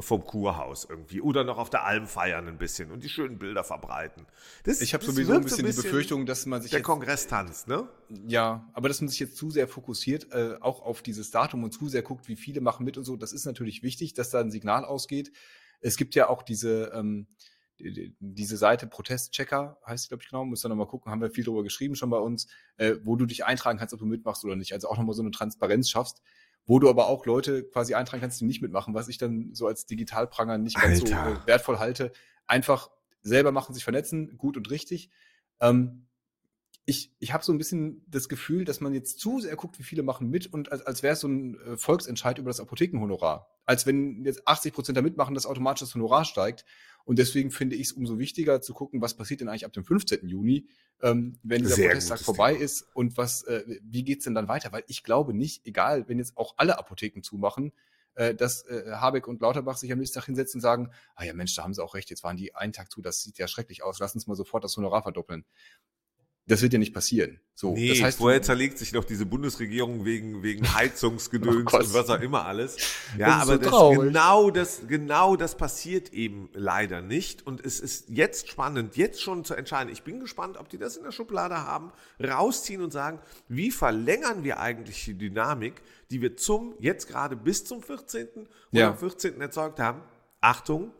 vom 0.00 0.24
Kurhaus 0.24 0.86
irgendwie 0.88 1.20
oder 1.20 1.42
noch 1.42 1.58
auf 1.58 1.70
der 1.70 1.84
Alm 1.84 2.06
feiern 2.06 2.46
ein 2.46 2.58
bisschen 2.58 2.92
und 2.92 3.02
die 3.02 3.08
schönen 3.08 3.38
Bilder 3.38 3.64
verbreiten. 3.64 4.26
Das, 4.62 4.80
ich 4.80 4.94
habe 4.94 5.04
sowieso 5.04 5.32
ein 5.32 5.42
bisschen, 5.42 5.60
ein 5.60 5.66
bisschen, 5.66 5.82
die 5.82 5.88
Befürchtung, 5.88 6.26
dass 6.26 6.46
man 6.46 6.62
sich 6.62 6.70
der 6.70 6.82
Kongress 6.82 7.26
tanzt, 7.26 7.66
ne? 7.66 7.88
Ja, 8.26 8.68
aber 8.74 8.88
dass 8.88 9.00
man 9.00 9.08
sich 9.08 9.18
jetzt 9.18 9.36
zu 9.36 9.50
sehr 9.50 9.66
fokussiert 9.66 10.32
äh, 10.32 10.56
auch 10.60 10.82
auf 10.82 11.02
dieses 11.02 11.30
Datum 11.30 11.64
und 11.64 11.72
zu 11.72 11.88
sehr 11.88 12.02
guckt, 12.02 12.28
wie 12.28 12.36
viele 12.36 12.60
machen 12.60 12.84
mit 12.84 12.96
und 12.96 13.04
so, 13.04 13.16
das 13.16 13.32
ist 13.32 13.44
natürlich 13.44 13.82
wichtig, 13.82 14.14
dass 14.14 14.30
da 14.30 14.40
ein 14.40 14.52
Signal 14.52 14.84
ausgeht. 14.84 15.32
Es 15.80 15.96
gibt 15.96 16.14
ja 16.14 16.28
auch 16.28 16.42
diese 16.42 16.92
ähm, 16.94 17.28
die, 17.78 18.16
diese 18.18 18.56
Seite 18.56 18.86
Protestchecker 18.86 19.78
heißt, 19.86 20.08
glaube 20.08 20.22
ich 20.22 20.30
genau, 20.30 20.44
muss 20.44 20.62
dann 20.62 20.70
nochmal 20.70 20.88
gucken, 20.88 21.12
haben 21.12 21.20
wir 21.20 21.30
viel 21.30 21.44
drüber 21.44 21.62
geschrieben 21.62 21.94
schon 21.94 22.10
bei 22.10 22.18
uns, 22.18 22.48
äh, 22.76 22.96
wo 23.04 23.14
du 23.14 23.24
dich 23.24 23.44
eintragen 23.44 23.78
kannst, 23.78 23.94
ob 23.94 24.00
du 24.00 24.06
mitmachst 24.06 24.44
oder 24.44 24.56
nicht. 24.56 24.72
Also 24.72 24.88
auch 24.88 24.96
nochmal 24.96 25.14
so 25.14 25.22
eine 25.22 25.30
Transparenz 25.30 25.88
schaffst 25.88 26.22
wo 26.68 26.78
du 26.78 26.88
aber 26.90 27.08
auch 27.08 27.24
Leute 27.24 27.64
quasi 27.64 27.94
eintragen 27.94 28.20
kannst, 28.20 28.40
die 28.40 28.44
nicht 28.44 28.60
mitmachen, 28.60 28.92
was 28.94 29.08
ich 29.08 29.16
dann 29.16 29.54
so 29.54 29.66
als 29.66 29.86
Digitalpranger 29.86 30.58
nicht 30.58 30.78
ganz 30.78 31.00
Alter. 31.00 31.24
so 31.24 31.40
äh, 31.40 31.46
wertvoll 31.46 31.78
halte. 31.78 32.12
Einfach 32.46 32.90
selber 33.22 33.52
machen, 33.52 33.74
sich 33.74 33.82
vernetzen, 33.82 34.36
gut 34.36 34.58
und 34.58 34.70
richtig. 34.70 35.10
Ähm, 35.60 36.06
ich, 36.88 37.12
ich 37.18 37.34
habe 37.34 37.44
so 37.44 37.52
ein 37.52 37.58
bisschen 37.58 38.02
das 38.08 38.30
Gefühl, 38.30 38.64
dass 38.64 38.80
man 38.80 38.94
jetzt 38.94 39.20
zu 39.20 39.40
sehr 39.40 39.54
guckt, 39.56 39.78
wie 39.78 39.82
viele 39.82 40.02
machen 40.02 40.30
mit 40.30 40.46
und 40.46 40.72
als, 40.72 40.80
als 40.86 41.02
wäre 41.02 41.12
es 41.12 41.20
so 41.20 41.28
ein 41.28 41.60
äh, 41.60 41.76
Volksentscheid 41.76 42.38
über 42.38 42.48
das 42.48 42.60
Apothekenhonorar. 42.60 43.46
Als 43.66 43.84
wenn 43.84 44.24
jetzt 44.24 44.48
80 44.48 44.72
Prozent 44.72 44.96
da 44.96 45.02
mitmachen, 45.02 45.34
dass 45.34 45.44
automatisch 45.44 45.80
das 45.80 45.94
Honorar 45.94 46.24
steigt. 46.24 46.64
Und 47.04 47.18
deswegen 47.18 47.50
finde 47.50 47.76
ich 47.76 47.88
es 47.88 47.92
umso 47.92 48.18
wichtiger 48.18 48.62
zu 48.62 48.72
gucken, 48.72 49.02
was 49.02 49.14
passiert 49.14 49.42
denn 49.42 49.50
eigentlich 49.50 49.66
ab 49.66 49.74
dem 49.74 49.84
15. 49.84 50.26
Juni, 50.28 50.66
ähm, 51.02 51.38
wenn 51.42 51.60
dieser 51.60 51.74
Sehr 51.74 51.88
Protesttag 51.88 52.20
vorbei 52.20 52.54
Thema. 52.54 52.64
ist 52.64 52.86
und 52.94 53.18
was, 53.18 53.42
äh, 53.42 53.64
wie 53.82 54.02
geht's 54.02 54.24
denn 54.24 54.34
dann 54.34 54.48
weiter? 54.48 54.72
Weil 54.72 54.84
ich 54.86 55.02
glaube 55.02 55.34
nicht, 55.34 55.66
egal, 55.66 56.08
wenn 56.08 56.16
jetzt 56.16 56.38
auch 56.38 56.54
alle 56.56 56.78
Apotheken 56.78 57.20
zumachen, 57.20 57.72
äh, 58.14 58.34
dass 58.34 58.62
äh, 58.64 58.92
Habeck 58.92 59.28
und 59.28 59.42
Lauterbach 59.42 59.76
sich 59.76 59.92
am 59.92 59.98
nächsten 59.98 60.18
Tag 60.18 60.24
hinsetzen 60.24 60.58
und 60.58 60.62
sagen, 60.62 60.90
ah 61.16 61.24
ja 61.24 61.34
Mensch, 61.34 61.54
da 61.54 61.64
haben 61.64 61.74
sie 61.74 61.84
auch 61.84 61.94
recht, 61.94 62.08
jetzt 62.08 62.24
waren 62.24 62.38
die 62.38 62.54
einen 62.54 62.72
Tag 62.72 62.90
zu, 62.90 63.02
das 63.02 63.22
sieht 63.22 63.36
ja 63.36 63.46
schrecklich 63.46 63.82
aus, 63.82 63.98
lass 63.98 64.14
uns 64.14 64.26
mal 64.26 64.34
sofort 64.34 64.64
das 64.64 64.74
Honorar 64.78 65.02
verdoppeln. 65.02 65.44
Das 66.48 66.62
wird 66.62 66.72
ja 66.72 66.78
nicht 66.78 66.94
passieren. 66.94 67.38
So, 67.54 67.74
nee, 67.74 67.90
das 67.90 68.02
heißt, 68.02 68.18
vorher 68.18 68.40
zerlegt 68.40 68.78
sich 68.78 68.92
noch 68.92 69.04
diese 69.04 69.26
Bundesregierung 69.26 70.04
wegen, 70.04 70.42
wegen 70.42 70.74
Heizungsgedöns 70.74 71.72
oh 71.72 71.76
und 71.76 71.94
was 71.94 72.08
auch 72.08 72.20
immer 72.20 72.46
alles. 72.46 72.76
Ja, 73.18 73.36
aber 73.36 73.58
das, 73.58 73.70
genau 73.70 74.50
das, 74.50 74.80
genau 74.88 75.36
das 75.36 75.56
passiert 75.56 76.12
eben 76.12 76.48
leider 76.54 77.02
nicht. 77.02 77.46
Und 77.46 77.64
es 77.64 77.80
ist 77.80 78.08
jetzt 78.08 78.48
spannend, 78.48 78.96
jetzt 78.96 79.20
schon 79.20 79.44
zu 79.44 79.54
entscheiden. 79.54 79.92
Ich 79.92 80.02
bin 80.02 80.20
gespannt, 80.20 80.56
ob 80.56 80.68
die 80.68 80.78
das 80.78 80.96
in 80.96 81.04
der 81.04 81.12
Schublade 81.12 81.56
haben, 81.56 81.92
rausziehen 82.22 82.80
und 82.80 82.92
sagen, 82.92 83.20
wie 83.48 83.70
verlängern 83.70 84.42
wir 84.42 84.58
eigentlich 84.58 85.04
die 85.04 85.18
Dynamik, 85.18 85.82
die 86.10 86.22
wir 86.22 86.36
zum, 86.36 86.74
jetzt 86.78 87.08
gerade 87.08 87.36
bis 87.36 87.64
zum 87.64 87.82
14. 87.82 88.26
oder 88.72 88.80
ja. 88.80 88.94
14. 88.94 89.40
erzeugt 89.40 89.80
haben. 89.80 90.00
Achtung, 90.40 90.92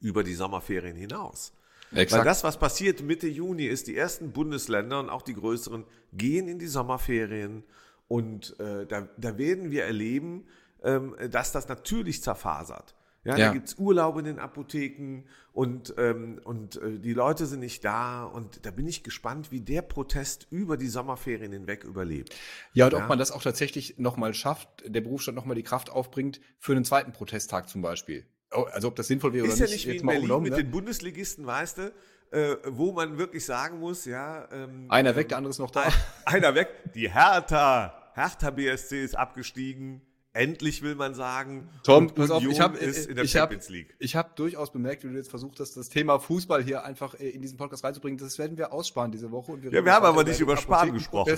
über 0.00 0.24
die 0.24 0.34
Sommerferien 0.34 0.96
hinaus. 0.96 1.52
Exakt. 1.94 2.20
Weil 2.20 2.24
das, 2.24 2.44
was 2.44 2.58
passiert 2.58 3.02
Mitte 3.02 3.28
Juni, 3.28 3.66
ist, 3.66 3.86
die 3.86 3.96
ersten 3.96 4.32
Bundesländer 4.32 5.00
und 5.00 5.10
auch 5.10 5.22
die 5.22 5.34
größeren 5.34 5.84
gehen 6.12 6.48
in 6.48 6.58
die 6.58 6.66
Sommerferien 6.66 7.64
und 8.08 8.58
äh, 8.60 8.86
da, 8.86 9.08
da 9.16 9.38
werden 9.38 9.70
wir 9.70 9.84
erleben, 9.84 10.46
ähm, 10.82 11.14
dass 11.30 11.52
das 11.52 11.68
natürlich 11.68 12.22
zerfasert. 12.22 12.94
Ja, 13.24 13.36
ja. 13.36 13.46
da 13.46 13.52
gibt's 13.52 13.76
Urlaube 13.78 14.18
in 14.18 14.26
den 14.26 14.38
Apotheken 14.40 15.22
und, 15.52 15.94
ähm, 15.96 16.40
und 16.42 16.76
äh, 16.76 16.98
die 16.98 17.12
Leute 17.12 17.46
sind 17.46 17.60
nicht 17.60 17.84
da 17.84 18.24
und 18.24 18.66
da 18.66 18.72
bin 18.72 18.88
ich 18.88 19.04
gespannt, 19.04 19.52
wie 19.52 19.60
der 19.60 19.82
Protest 19.82 20.48
über 20.50 20.76
die 20.76 20.88
Sommerferien 20.88 21.52
hinweg 21.52 21.84
überlebt. 21.84 22.34
Ja, 22.72 22.86
und 22.86 22.94
ja. 22.94 23.02
ob 23.02 23.08
man 23.08 23.18
das 23.18 23.30
auch 23.30 23.42
tatsächlich 23.42 23.96
nochmal 23.98 24.34
schafft, 24.34 24.68
der 24.86 25.00
Berufsstand 25.02 25.36
nochmal 25.36 25.54
die 25.54 25.62
Kraft 25.62 25.88
aufbringt 25.88 26.40
für 26.58 26.72
einen 26.72 26.84
zweiten 26.84 27.12
Protesttag 27.12 27.68
zum 27.68 27.80
Beispiel. 27.80 28.26
Oh, 28.54 28.66
also 28.72 28.88
ob 28.88 28.96
das 28.96 29.06
sinnvoll 29.06 29.32
wäre 29.32 29.46
ist 29.46 29.54
oder 29.54 29.62
nicht. 29.62 29.74
Ist 29.74 29.84
ja 29.84 29.90
nicht 29.92 29.96
wie 29.96 30.00
in 30.00 30.06
Berlin 30.06 30.22
umgenommen, 30.22 30.44
mit 30.44 30.52
ne? 30.52 30.62
den 30.62 30.70
Bundesligisten, 30.70 31.46
weißt 31.46 31.78
du, 31.78 31.92
äh, 32.32 32.56
wo 32.66 32.92
man 32.92 33.18
wirklich 33.18 33.44
sagen 33.44 33.78
muss, 33.78 34.04
ja. 34.04 34.48
Ähm, 34.52 34.86
einer 34.88 35.14
weg, 35.16 35.28
der 35.28 35.38
andere 35.38 35.50
ist 35.50 35.58
noch 35.58 35.70
da. 35.70 35.84
einer 36.24 36.54
weg. 36.54 36.68
Die 36.94 37.12
Hertha, 37.12 37.94
Hertha 38.14 38.50
BSC 38.50 39.04
ist 39.04 39.16
abgestiegen. 39.16 40.02
Endlich 40.34 40.80
will 40.80 40.94
man 40.94 41.12
sagen, 41.14 41.68
Tom, 41.84 42.08
pass 42.08 42.30
auf, 42.30 42.42
ich 42.42 42.58
habe 42.58 42.78
ich 42.78 43.36
habe 43.36 43.58
ich 43.98 44.16
habe 44.16 44.30
durchaus 44.34 44.72
bemerkt, 44.72 45.04
wie 45.04 45.08
du 45.08 45.14
jetzt 45.14 45.28
versucht 45.28 45.60
hast, 45.60 45.76
das 45.76 45.90
Thema 45.90 46.18
Fußball 46.18 46.62
hier 46.62 46.84
einfach 46.84 47.20
äh, 47.20 47.28
in 47.28 47.42
diesen 47.42 47.58
Podcast 47.58 47.84
reinzubringen. 47.84 48.16
Das 48.16 48.38
werden 48.38 48.56
wir 48.56 48.72
aussparen 48.72 49.12
diese 49.12 49.30
Woche. 49.30 49.62
Wir 49.62 49.70
ja, 49.70 49.84
wir 49.84 49.92
haben 49.92 50.06
aber 50.06 50.24
nicht 50.24 50.40
über 50.40 50.56
Sparen 50.56 50.94
gesprochen. 50.94 51.36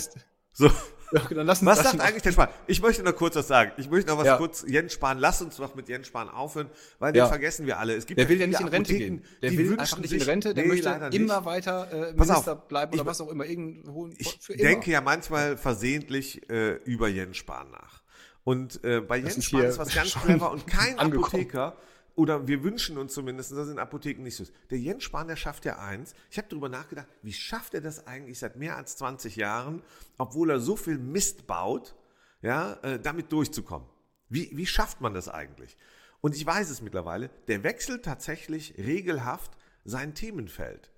So. 0.55 0.71
Ja, 1.13 1.47
was 1.47 1.61
sagt 1.61 2.01
eigentlich 2.01 2.23
der 2.23 2.33
Spahn? 2.33 2.49
Ich 2.67 2.83
möchte 2.83 3.03
noch 3.05 3.15
kurz 3.15 3.37
was 3.37 3.47
sagen. 3.47 3.71
Ich 3.77 3.89
möchte 3.89 4.11
noch 4.11 4.19
was 4.19 4.27
ja. 4.27 4.37
kurz, 4.37 4.65
Jens 4.67 4.95
Spahn, 4.95 5.19
lass 5.19 5.41
uns 5.43 5.57
doch 5.57 5.75
mit 5.77 5.89
Jens 5.89 6.09
Spahn 6.09 6.29
aufhören, 6.29 6.69
weil 6.99 7.13
den 7.13 7.21
ja. 7.21 7.29
vergessen 7.29 7.67
wir 7.67 7.79
alle. 7.79 7.95
Es 7.95 8.07
gibt 8.07 8.19
der 8.19 8.29
will 8.29 8.41
ja 8.41 8.49
nicht 8.49 8.61
in 8.61 8.67
Rente 8.67 8.95
gehen. 8.95 9.25
Der 9.41 9.53
will 9.53 9.79
einfach 9.79 9.99
nicht 9.99 10.13
in 10.13 10.23
Rente, 10.23 10.55
der 10.55 10.65
nee, 10.65 10.71
möchte 10.71 11.11
immer 11.13 11.45
weiter 11.45 11.89
äh, 11.93 12.13
Minister 12.15 12.57
bleiben 12.57 12.95
oder 12.95 13.03
ich, 13.03 13.07
was 13.07 13.21
auch 13.21 13.31
immer. 13.31 13.45
Irgendwo, 13.45 14.09
ich 14.17 14.39
denke 14.49 14.91
ja 14.91 15.01
manchmal 15.01 15.57
versehentlich 15.57 16.49
äh, 16.51 16.75
über 16.85 17.09
Jens 17.09 17.37
Spahn 17.37 17.71
nach. 17.71 18.03
Und 18.43 18.83
äh, 18.83 19.01
bei 19.01 19.19
Jens 19.19 19.45
Spahn 19.45 19.65
ist 19.65 19.79
was 19.79 19.95
ganz 19.95 20.15
clever 20.15 20.51
und 20.51 20.67
kein 20.67 20.99
angekommen. 20.99 21.27
Apotheker 21.27 21.77
oder 22.17 22.47
wir 22.47 22.63
wünschen 22.63 22.97
uns 22.97 23.13
zumindest, 23.13 23.53
dass 23.53 23.69
in 23.69 23.79
Apotheken 23.79 24.23
nicht 24.23 24.37
so 24.37 24.45
ist. 24.45 24.53
Der 24.71 24.79
Jens 24.79 25.05
Spahn, 25.05 25.27
der 25.27 25.37
schafft 25.37 25.65
ja 25.65 25.79
eins. 25.79 26.15
Ich 26.31 26.39
habe 26.39 26.49
darüber 26.49 26.69
nachgedacht, 26.69 27.09
wie 27.23 27.33
schafft 27.33 27.75
er 27.75 27.81
das 27.81 28.07
eigentlich 28.07 28.39
seit 28.39 28.57
mehr 28.57 28.77
als 28.77 28.97
20 28.97 29.37
Jahren, 29.37 29.83
obwohl 30.17 30.51
er 30.51 30.61
so 30.61 30.77
viel 30.77 30.99
Mist 30.99 31.47
baut, 31.47 31.95
ja, 32.41 32.75
äh, 32.83 33.01
damit 33.01 33.33
durchzukommen? 33.33 33.89
Wie, 34.29 34.51
wie 34.53 34.67
schafft 34.67 35.01
man 35.01 35.15
das 35.15 35.29
eigentlich? 35.29 35.77
Und 36.21 36.37
ich 36.37 36.47
weiß 36.47 36.71
es 36.71 36.83
mittlerweile, 36.83 37.31
der 37.49 37.65
wechselt 37.65 38.05
tatsächlich 38.05 38.75
regelhaft 38.79 39.53
sein 39.85 40.15
Themenfeld. 40.15 40.91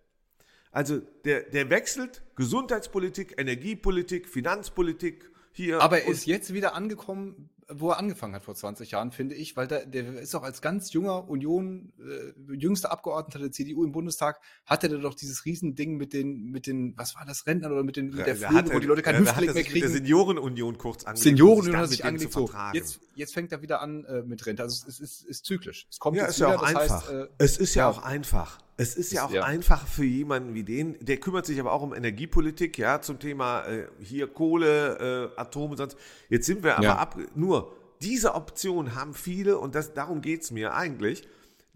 Also 0.70 0.98
der, 1.24 1.42
der 1.44 1.70
wechselt 1.70 2.22
Gesundheitspolitik, 2.36 3.34
Energiepolitik, 3.38 4.28
Finanzpolitik, 4.28 5.30
hier. 5.52 5.80
Aber 5.80 6.02
er 6.02 6.08
ist 6.08 6.26
jetzt 6.26 6.52
wieder 6.52 6.74
angekommen 6.74 7.48
wo 7.68 7.90
er 7.90 7.98
angefangen 7.98 8.34
hat 8.34 8.44
vor 8.44 8.54
20 8.54 8.92
Jahren, 8.92 9.10
finde 9.10 9.34
ich, 9.34 9.56
weil 9.56 9.66
der, 9.66 9.86
der 9.86 10.20
ist 10.20 10.34
auch 10.34 10.42
als 10.42 10.60
ganz 10.62 10.92
junger 10.92 11.28
Union, 11.28 11.92
äh, 11.98 12.54
jüngster 12.54 12.92
Abgeordneter 12.92 13.40
der 13.40 13.50
CDU 13.50 13.84
im 13.84 13.92
Bundestag, 13.92 14.40
hatte 14.64 14.88
der 14.88 14.98
doch 14.98 15.14
dieses 15.14 15.44
Riesending 15.44 15.96
mit 15.96 16.12
den, 16.12 16.50
mit 16.50 16.66
den, 16.66 16.96
was 16.96 17.16
war 17.16 17.24
das, 17.26 17.46
Rentnern 17.46 17.72
oder 17.72 17.82
mit, 17.82 17.96
den, 17.96 18.10
mit 18.10 18.26
der 18.26 18.36
Pflege, 18.36 18.72
wo 18.72 18.78
die 18.78 18.86
Leute 18.86 19.02
keinen 19.02 19.20
Hüftblick 19.20 19.54
mehr 19.54 19.64
kriegen. 19.64 19.74
Mit 19.74 19.82
der 19.82 19.90
Seniorenunion 19.90 20.78
kurz 20.78 21.04
angelegt. 21.04 21.24
Seniorenunion 21.24 21.76
hat 21.76 21.90
sich 21.90 22.04
angelegt, 22.04 22.32
so. 22.32 22.48
Jetzt, 22.72 23.00
jetzt 23.16 23.34
fängt 23.34 23.50
er 23.50 23.62
wieder 23.62 23.80
an 23.80 24.04
äh, 24.04 24.22
mit 24.22 24.44
Rente. 24.46 24.62
Also 24.62 24.86
es 24.86 25.00
ist, 25.00 25.24
ist, 25.24 25.44
zyklisch. 25.44 25.86
Es 25.90 25.98
kommt 25.98 26.16
ja, 26.16 26.24
jetzt 26.24 26.32
ist 26.32 26.40
wieder, 26.40 26.50
ja 26.50 26.56
auch 26.56 26.62
einfach. 26.62 27.08
Heißt, 27.08 27.10
äh, 27.10 27.28
es 27.38 27.58
ist 27.58 27.74
ja, 27.74 27.84
ja 27.84 27.90
auch 27.90 28.02
einfach. 28.02 28.58
Es 28.76 28.94
ist 28.94 29.12
ja 29.12 29.24
auch 29.24 29.30
ja. 29.30 29.44
einfach 29.44 29.86
für 29.86 30.04
jemanden 30.04 30.54
wie 30.54 30.62
den, 30.62 30.96
der 31.00 31.16
kümmert 31.16 31.46
sich 31.46 31.58
aber 31.58 31.72
auch 31.72 31.82
um 31.82 31.94
Energiepolitik, 31.94 32.76
ja, 32.76 33.00
zum 33.00 33.18
Thema 33.18 33.64
äh, 33.64 33.86
hier 34.00 34.26
Kohle, 34.28 35.32
äh, 35.34 35.40
Atom 35.40 35.70
und 35.70 35.78
sonst. 35.78 35.96
Jetzt 36.28 36.46
sind 36.46 36.62
wir 36.62 36.76
aber 36.76 36.84
ja. 36.84 36.96
ab, 36.96 37.18
nur 37.34 37.74
diese 38.02 38.34
Option 38.34 38.94
haben 38.94 39.14
viele, 39.14 39.58
und 39.58 39.74
das, 39.74 39.94
darum 39.94 40.20
geht's 40.20 40.50
mir 40.50 40.74
eigentlich, 40.74 41.26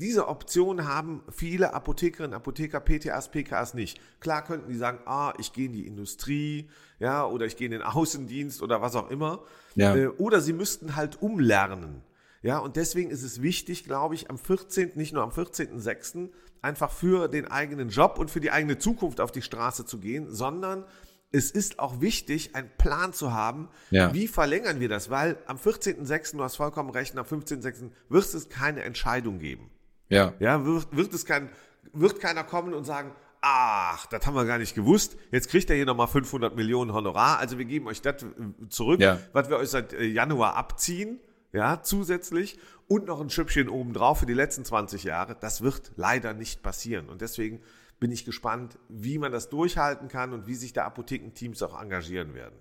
diese 0.00 0.28
Option 0.28 0.88
haben 0.88 1.22
viele 1.30 1.74
Apothekerinnen, 1.74 2.34
Apotheker, 2.34 2.80
PTAs, 2.80 3.30
PKAs 3.30 3.74
nicht. 3.74 4.00
Klar 4.20 4.44
könnten 4.44 4.70
die 4.70 4.76
sagen, 4.76 5.00
ah, 5.06 5.32
ich 5.38 5.52
gehe 5.52 5.66
in 5.66 5.72
die 5.72 5.86
Industrie, 5.86 6.68
ja, 6.98 7.24
oder 7.24 7.46
ich 7.46 7.56
gehe 7.56 7.66
in 7.66 7.72
den 7.72 7.82
Außendienst 7.82 8.62
oder 8.62 8.82
was 8.82 8.96
auch 8.96 9.10
immer. 9.10 9.44
Ja. 9.74 9.94
Äh, 9.94 10.08
oder 10.08 10.40
sie 10.40 10.52
müssten 10.52 10.96
halt 10.96 11.22
umlernen. 11.22 12.02
Ja, 12.42 12.58
und 12.58 12.76
deswegen 12.76 13.10
ist 13.10 13.22
es 13.22 13.42
wichtig, 13.42 13.84
glaube 13.84 14.14
ich, 14.14 14.30
am 14.30 14.38
14., 14.38 14.92
nicht 14.94 15.12
nur 15.12 15.22
am 15.22 15.30
14.06., 15.30 16.30
einfach 16.62 16.90
für 16.90 17.28
den 17.28 17.46
eigenen 17.46 17.90
Job 17.90 18.18
und 18.18 18.30
für 18.30 18.40
die 18.40 18.50
eigene 18.50 18.78
Zukunft 18.78 19.20
auf 19.20 19.32
die 19.32 19.42
Straße 19.42 19.84
zu 19.84 19.98
gehen, 19.98 20.30
sondern 20.30 20.84
es 21.32 21.50
ist 21.50 21.78
auch 21.78 22.00
wichtig, 22.00 22.56
einen 22.56 22.70
Plan 22.76 23.12
zu 23.12 23.32
haben, 23.32 23.68
ja. 23.90 24.12
wie 24.12 24.26
verlängern 24.26 24.80
wir 24.80 24.88
das, 24.88 25.10
weil 25.10 25.38
am 25.46 25.58
14.06., 25.58 26.36
du 26.36 26.42
hast 26.42 26.56
vollkommen 26.56 26.90
recht, 26.90 27.16
am 27.16 27.24
15.06. 27.24 27.90
wird 28.08 28.34
es 28.34 28.48
keine 28.48 28.82
Entscheidung 28.82 29.38
geben. 29.38 29.70
Ja. 30.10 30.34
Ja, 30.38 30.64
wird, 30.64 30.94
wird 30.94 31.14
es 31.14 31.24
kein, 31.24 31.48
wird 31.94 32.20
keiner 32.20 32.44
kommen 32.44 32.74
und 32.74 32.84
sagen, 32.84 33.12
ach, 33.40 34.04
das 34.06 34.26
haben 34.26 34.34
wir 34.34 34.44
gar 34.44 34.58
nicht 34.58 34.74
gewusst. 34.74 35.16
Jetzt 35.30 35.48
kriegt 35.48 35.70
er 35.70 35.76
hier 35.76 35.86
nochmal 35.86 36.08
500 36.08 36.54
Millionen 36.54 36.92
Honorar. 36.92 37.38
Also 37.38 37.56
wir 37.56 37.64
geben 37.64 37.86
euch 37.86 38.02
das 38.02 38.22
äh, 38.22 38.26
zurück, 38.68 39.00
ja. 39.00 39.18
was 39.32 39.48
wir 39.48 39.56
euch 39.56 39.70
seit 39.70 39.94
äh, 39.94 40.04
Januar 40.04 40.56
abziehen 40.56 41.20
ja, 41.52 41.82
zusätzlich 41.82 42.58
und 42.88 43.06
noch 43.06 43.20
ein 43.20 43.30
Schüppchen 43.30 43.68
obendrauf 43.68 44.20
für 44.20 44.26
die 44.26 44.34
letzten 44.34 44.64
20 44.64 45.04
Jahre. 45.04 45.36
Das 45.38 45.62
wird 45.62 45.92
leider 45.96 46.34
nicht 46.34 46.62
passieren. 46.62 47.08
Und 47.08 47.20
deswegen 47.20 47.60
bin 47.98 48.12
ich 48.12 48.24
gespannt, 48.24 48.78
wie 48.88 49.18
man 49.18 49.32
das 49.32 49.48
durchhalten 49.48 50.08
kann 50.08 50.32
und 50.32 50.46
wie 50.46 50.54
sich 50.54 50.72
da 50.72 50.84
Apothekenteams 50.84 51.62
auch 51.62 51.80
engagieren 51.80 52.34
werden. 52.34 52.54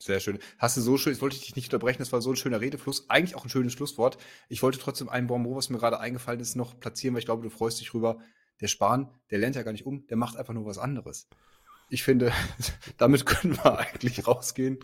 Sehr 0.00 0.20
schön. 0.20 0.38
Hast 0.58 0.76
du 0.76 0.80
so 0.80 0.96
schön, 0.96 1.12
jetzt 1.12 1.22
wollte 1.22 1.36
ich 1.36 1.42
dich 1.42 1.56
nicht 1.56 1.66
unterbrechen, 1.66 1.98
das 1.98 2.12
war 2.12 2.22
so 2.22 2.30
ein 2.30 2.36
schöner 2.36 2.60
Redefluss, 2.60 3.10
eigentlich 3.10 3.34
auch 3.34 3.44
ein 3.44 3.50
schönes 3.50 3.72
Schlusswort. 3.72 4.16
Ich 4.48 4.62
wollte 4.62 4.78
trotzdem 4.78 5.08
ein 5.08 5.26
Bonbon, 5.26 5.56
was 5.56 5.70
mir 5.70 5.78
gerade 5.78 5.98
eingefallen 5.98 6.40
ist, 6.40 6.54
noch 6.54 6.78
platzieren, 6.78 7.14
weil 7.14 7.20
ich 7.20 7.26
glaube, 7.26 7.42
du 7.42 7.50
freust 7.50 7.80
dich 7.80 7.92
rüber. 7.94 8.20
Der 8.60 8.68
Spahn, 8.68 9.10
der 9.30 9.38
lernt 9.38 9.56
ja 9.56 9.62
gar 9.62 9.72
nicht 9.72 9.86
um, 9.86 10.06
der 10.06 10.16
macht 10.16 10.36
einfach 10.36 10.54
nur 10.54 10.66
was 10.66 10.78
anderes. 10.78 11.28
Ich 11.90 12.02
finde, 12.02 12.32
damit 12.98 13.24
können 13.24 13.56
wir 13.56 13.78
eigentlich 13.78 14.26
rausgehen. 14.26 14.78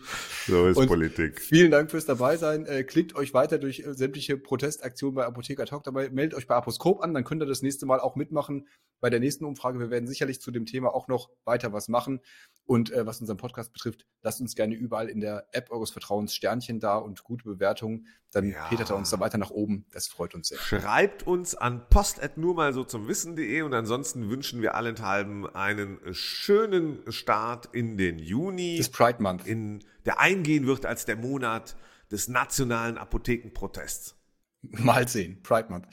So 0.47 0.67
ist 0.67 0.77
und 0.77 0.87
Politik. 0.87 1.39
Vielen 1.39 1.71
Dank 1.71 1.91
fürs 1.91 2.05
Dabeisein. 2.05 2.65
Äh, 2.65 2.83
klickt 2.83 3.15
euch 3.15 3.33
weiter 3.33 3.59
durch 3.59 3.81
äh, 3.81 3.93
sämtliche 3.93 4.37
Protestaktionen 4.37 5.15
bei 5.15 5.25
Apotheker 5.25 5.65
Talk 5.65 5.83
dabei. 5.83 6.09
Meldet 6.09 6.37
euch 6.37 6.47
bei 6.47 6.55
Aposkop 6.55 7.01
an, 7.01 7.13
dann 7.13 7.23
könnt 7.23 7.43
ihr 7.43 7.45
das 7.45 7.61
nächste 7.61 7.85
Mal 7.85 7.99
auch 7.99 8.15
mitmachen 8.15 8.67
bei 9.01 9.09
der 9.09 9.19
nächsten 9.19 9.45
Umfrage. 9.45 9.79
Wir 9.79 9.91
werden 9.91 10.07
sicherlich 10.07 10.41
zu 10.41 10.51
dem 10.51 10.65
Thema 10.65 10.95
auch 10.95 11.07
noch 11.07 11.29
weiter 11.43 11.73
was 11.73 11.89
machen. 11.89 12.21
Und 12.65 12.91
äh, 12.91 13.05
was 13.05 13.21
unseren 13.21 13.37
Podcast 13.37 13.73
betrifft, 13.73 14.07
lasst 14.23 14.41
uns 14.41 14.55
gerne 14.55 14.73
überall 14.73 15.07
in 15.07 15.19
der 15.19 15.47
App 15.51 15.71
eures 15.71 15.91
Vertrauens 15.91 16.33
Sternchen 16.33 16.79
da 16.79 16.97
und 16.97 17.23
gute 17.23 17.43
Bewertungen. 17.43 18.07
Dann 18.31 18.49
ja. 18.49 18.67
petert 18.67 18.89
er 18.89 18.95
uns 18.95 19.11
da 19.11 19.19
weiter 19.19 19.37
nach 19.37 19.51
oben. 19.51 19.85
Das 19.91 20.07
freut 20.07 20.33
uns 20.33 20.47
sehr. 20.47 20.57
Schreibt 20.57 21.27
uns 21.27 21.53
an 21.53 21.87
post 21.89 22.19
nur 22.37 22.55
mal 22.55 22.73
so 22.73 22.83
zum 22.83 23.07
Wissen.de 23.07 23.61
und 23.61 23.73
ansonsten 23.73 24.29
wünschen 24.29 24.63
wir 24.63 24.73
allenthalben 24.73 25.47
einen 25.47 25.99
schönen 26.13 26.99
Start 27.11 27.69
in 27.71 27.97
den 27.97 28.17
Juni. 28.17 28.77
Das 28.77 28.89
Pride 28.89 29.21
Month. 29.21 29.45
In, 29.45 29.83
der 30.05 30.19
eingehen 30.19 30.65
wird 30.65 30.87
als 30.87 31.05
der 31.05 31.17
Monat 31.17 31.75
des 32.11 32.27
nationalen 32.27 32.97
Apothekenprotests. 32.97 34.15
Mal 34.61 35.07
sehen. 35.07 35.41
Pride 35.43 35.69
Month. 35.69 35.87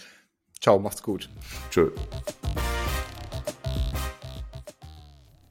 Ciao, 0.61 0.79
macht's 0.79 1.03
gut. 1.03 1.29
Tschö. 1.71 1.91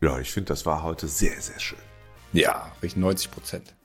Ja, 0.01 0.19
ich 0.19 0.31
finde, 0.31 0.47
das 0.47 0.65
war 0.65 0.81
heute 0.81 1.07
sehr, 1.07 1.39
sehr 1.39 1.59
schön. 1.59 1.77
Ja, 2.33 2.71
richtig 2.81 2.99
90 2.99 3.29
Prozent. 3.31 3.75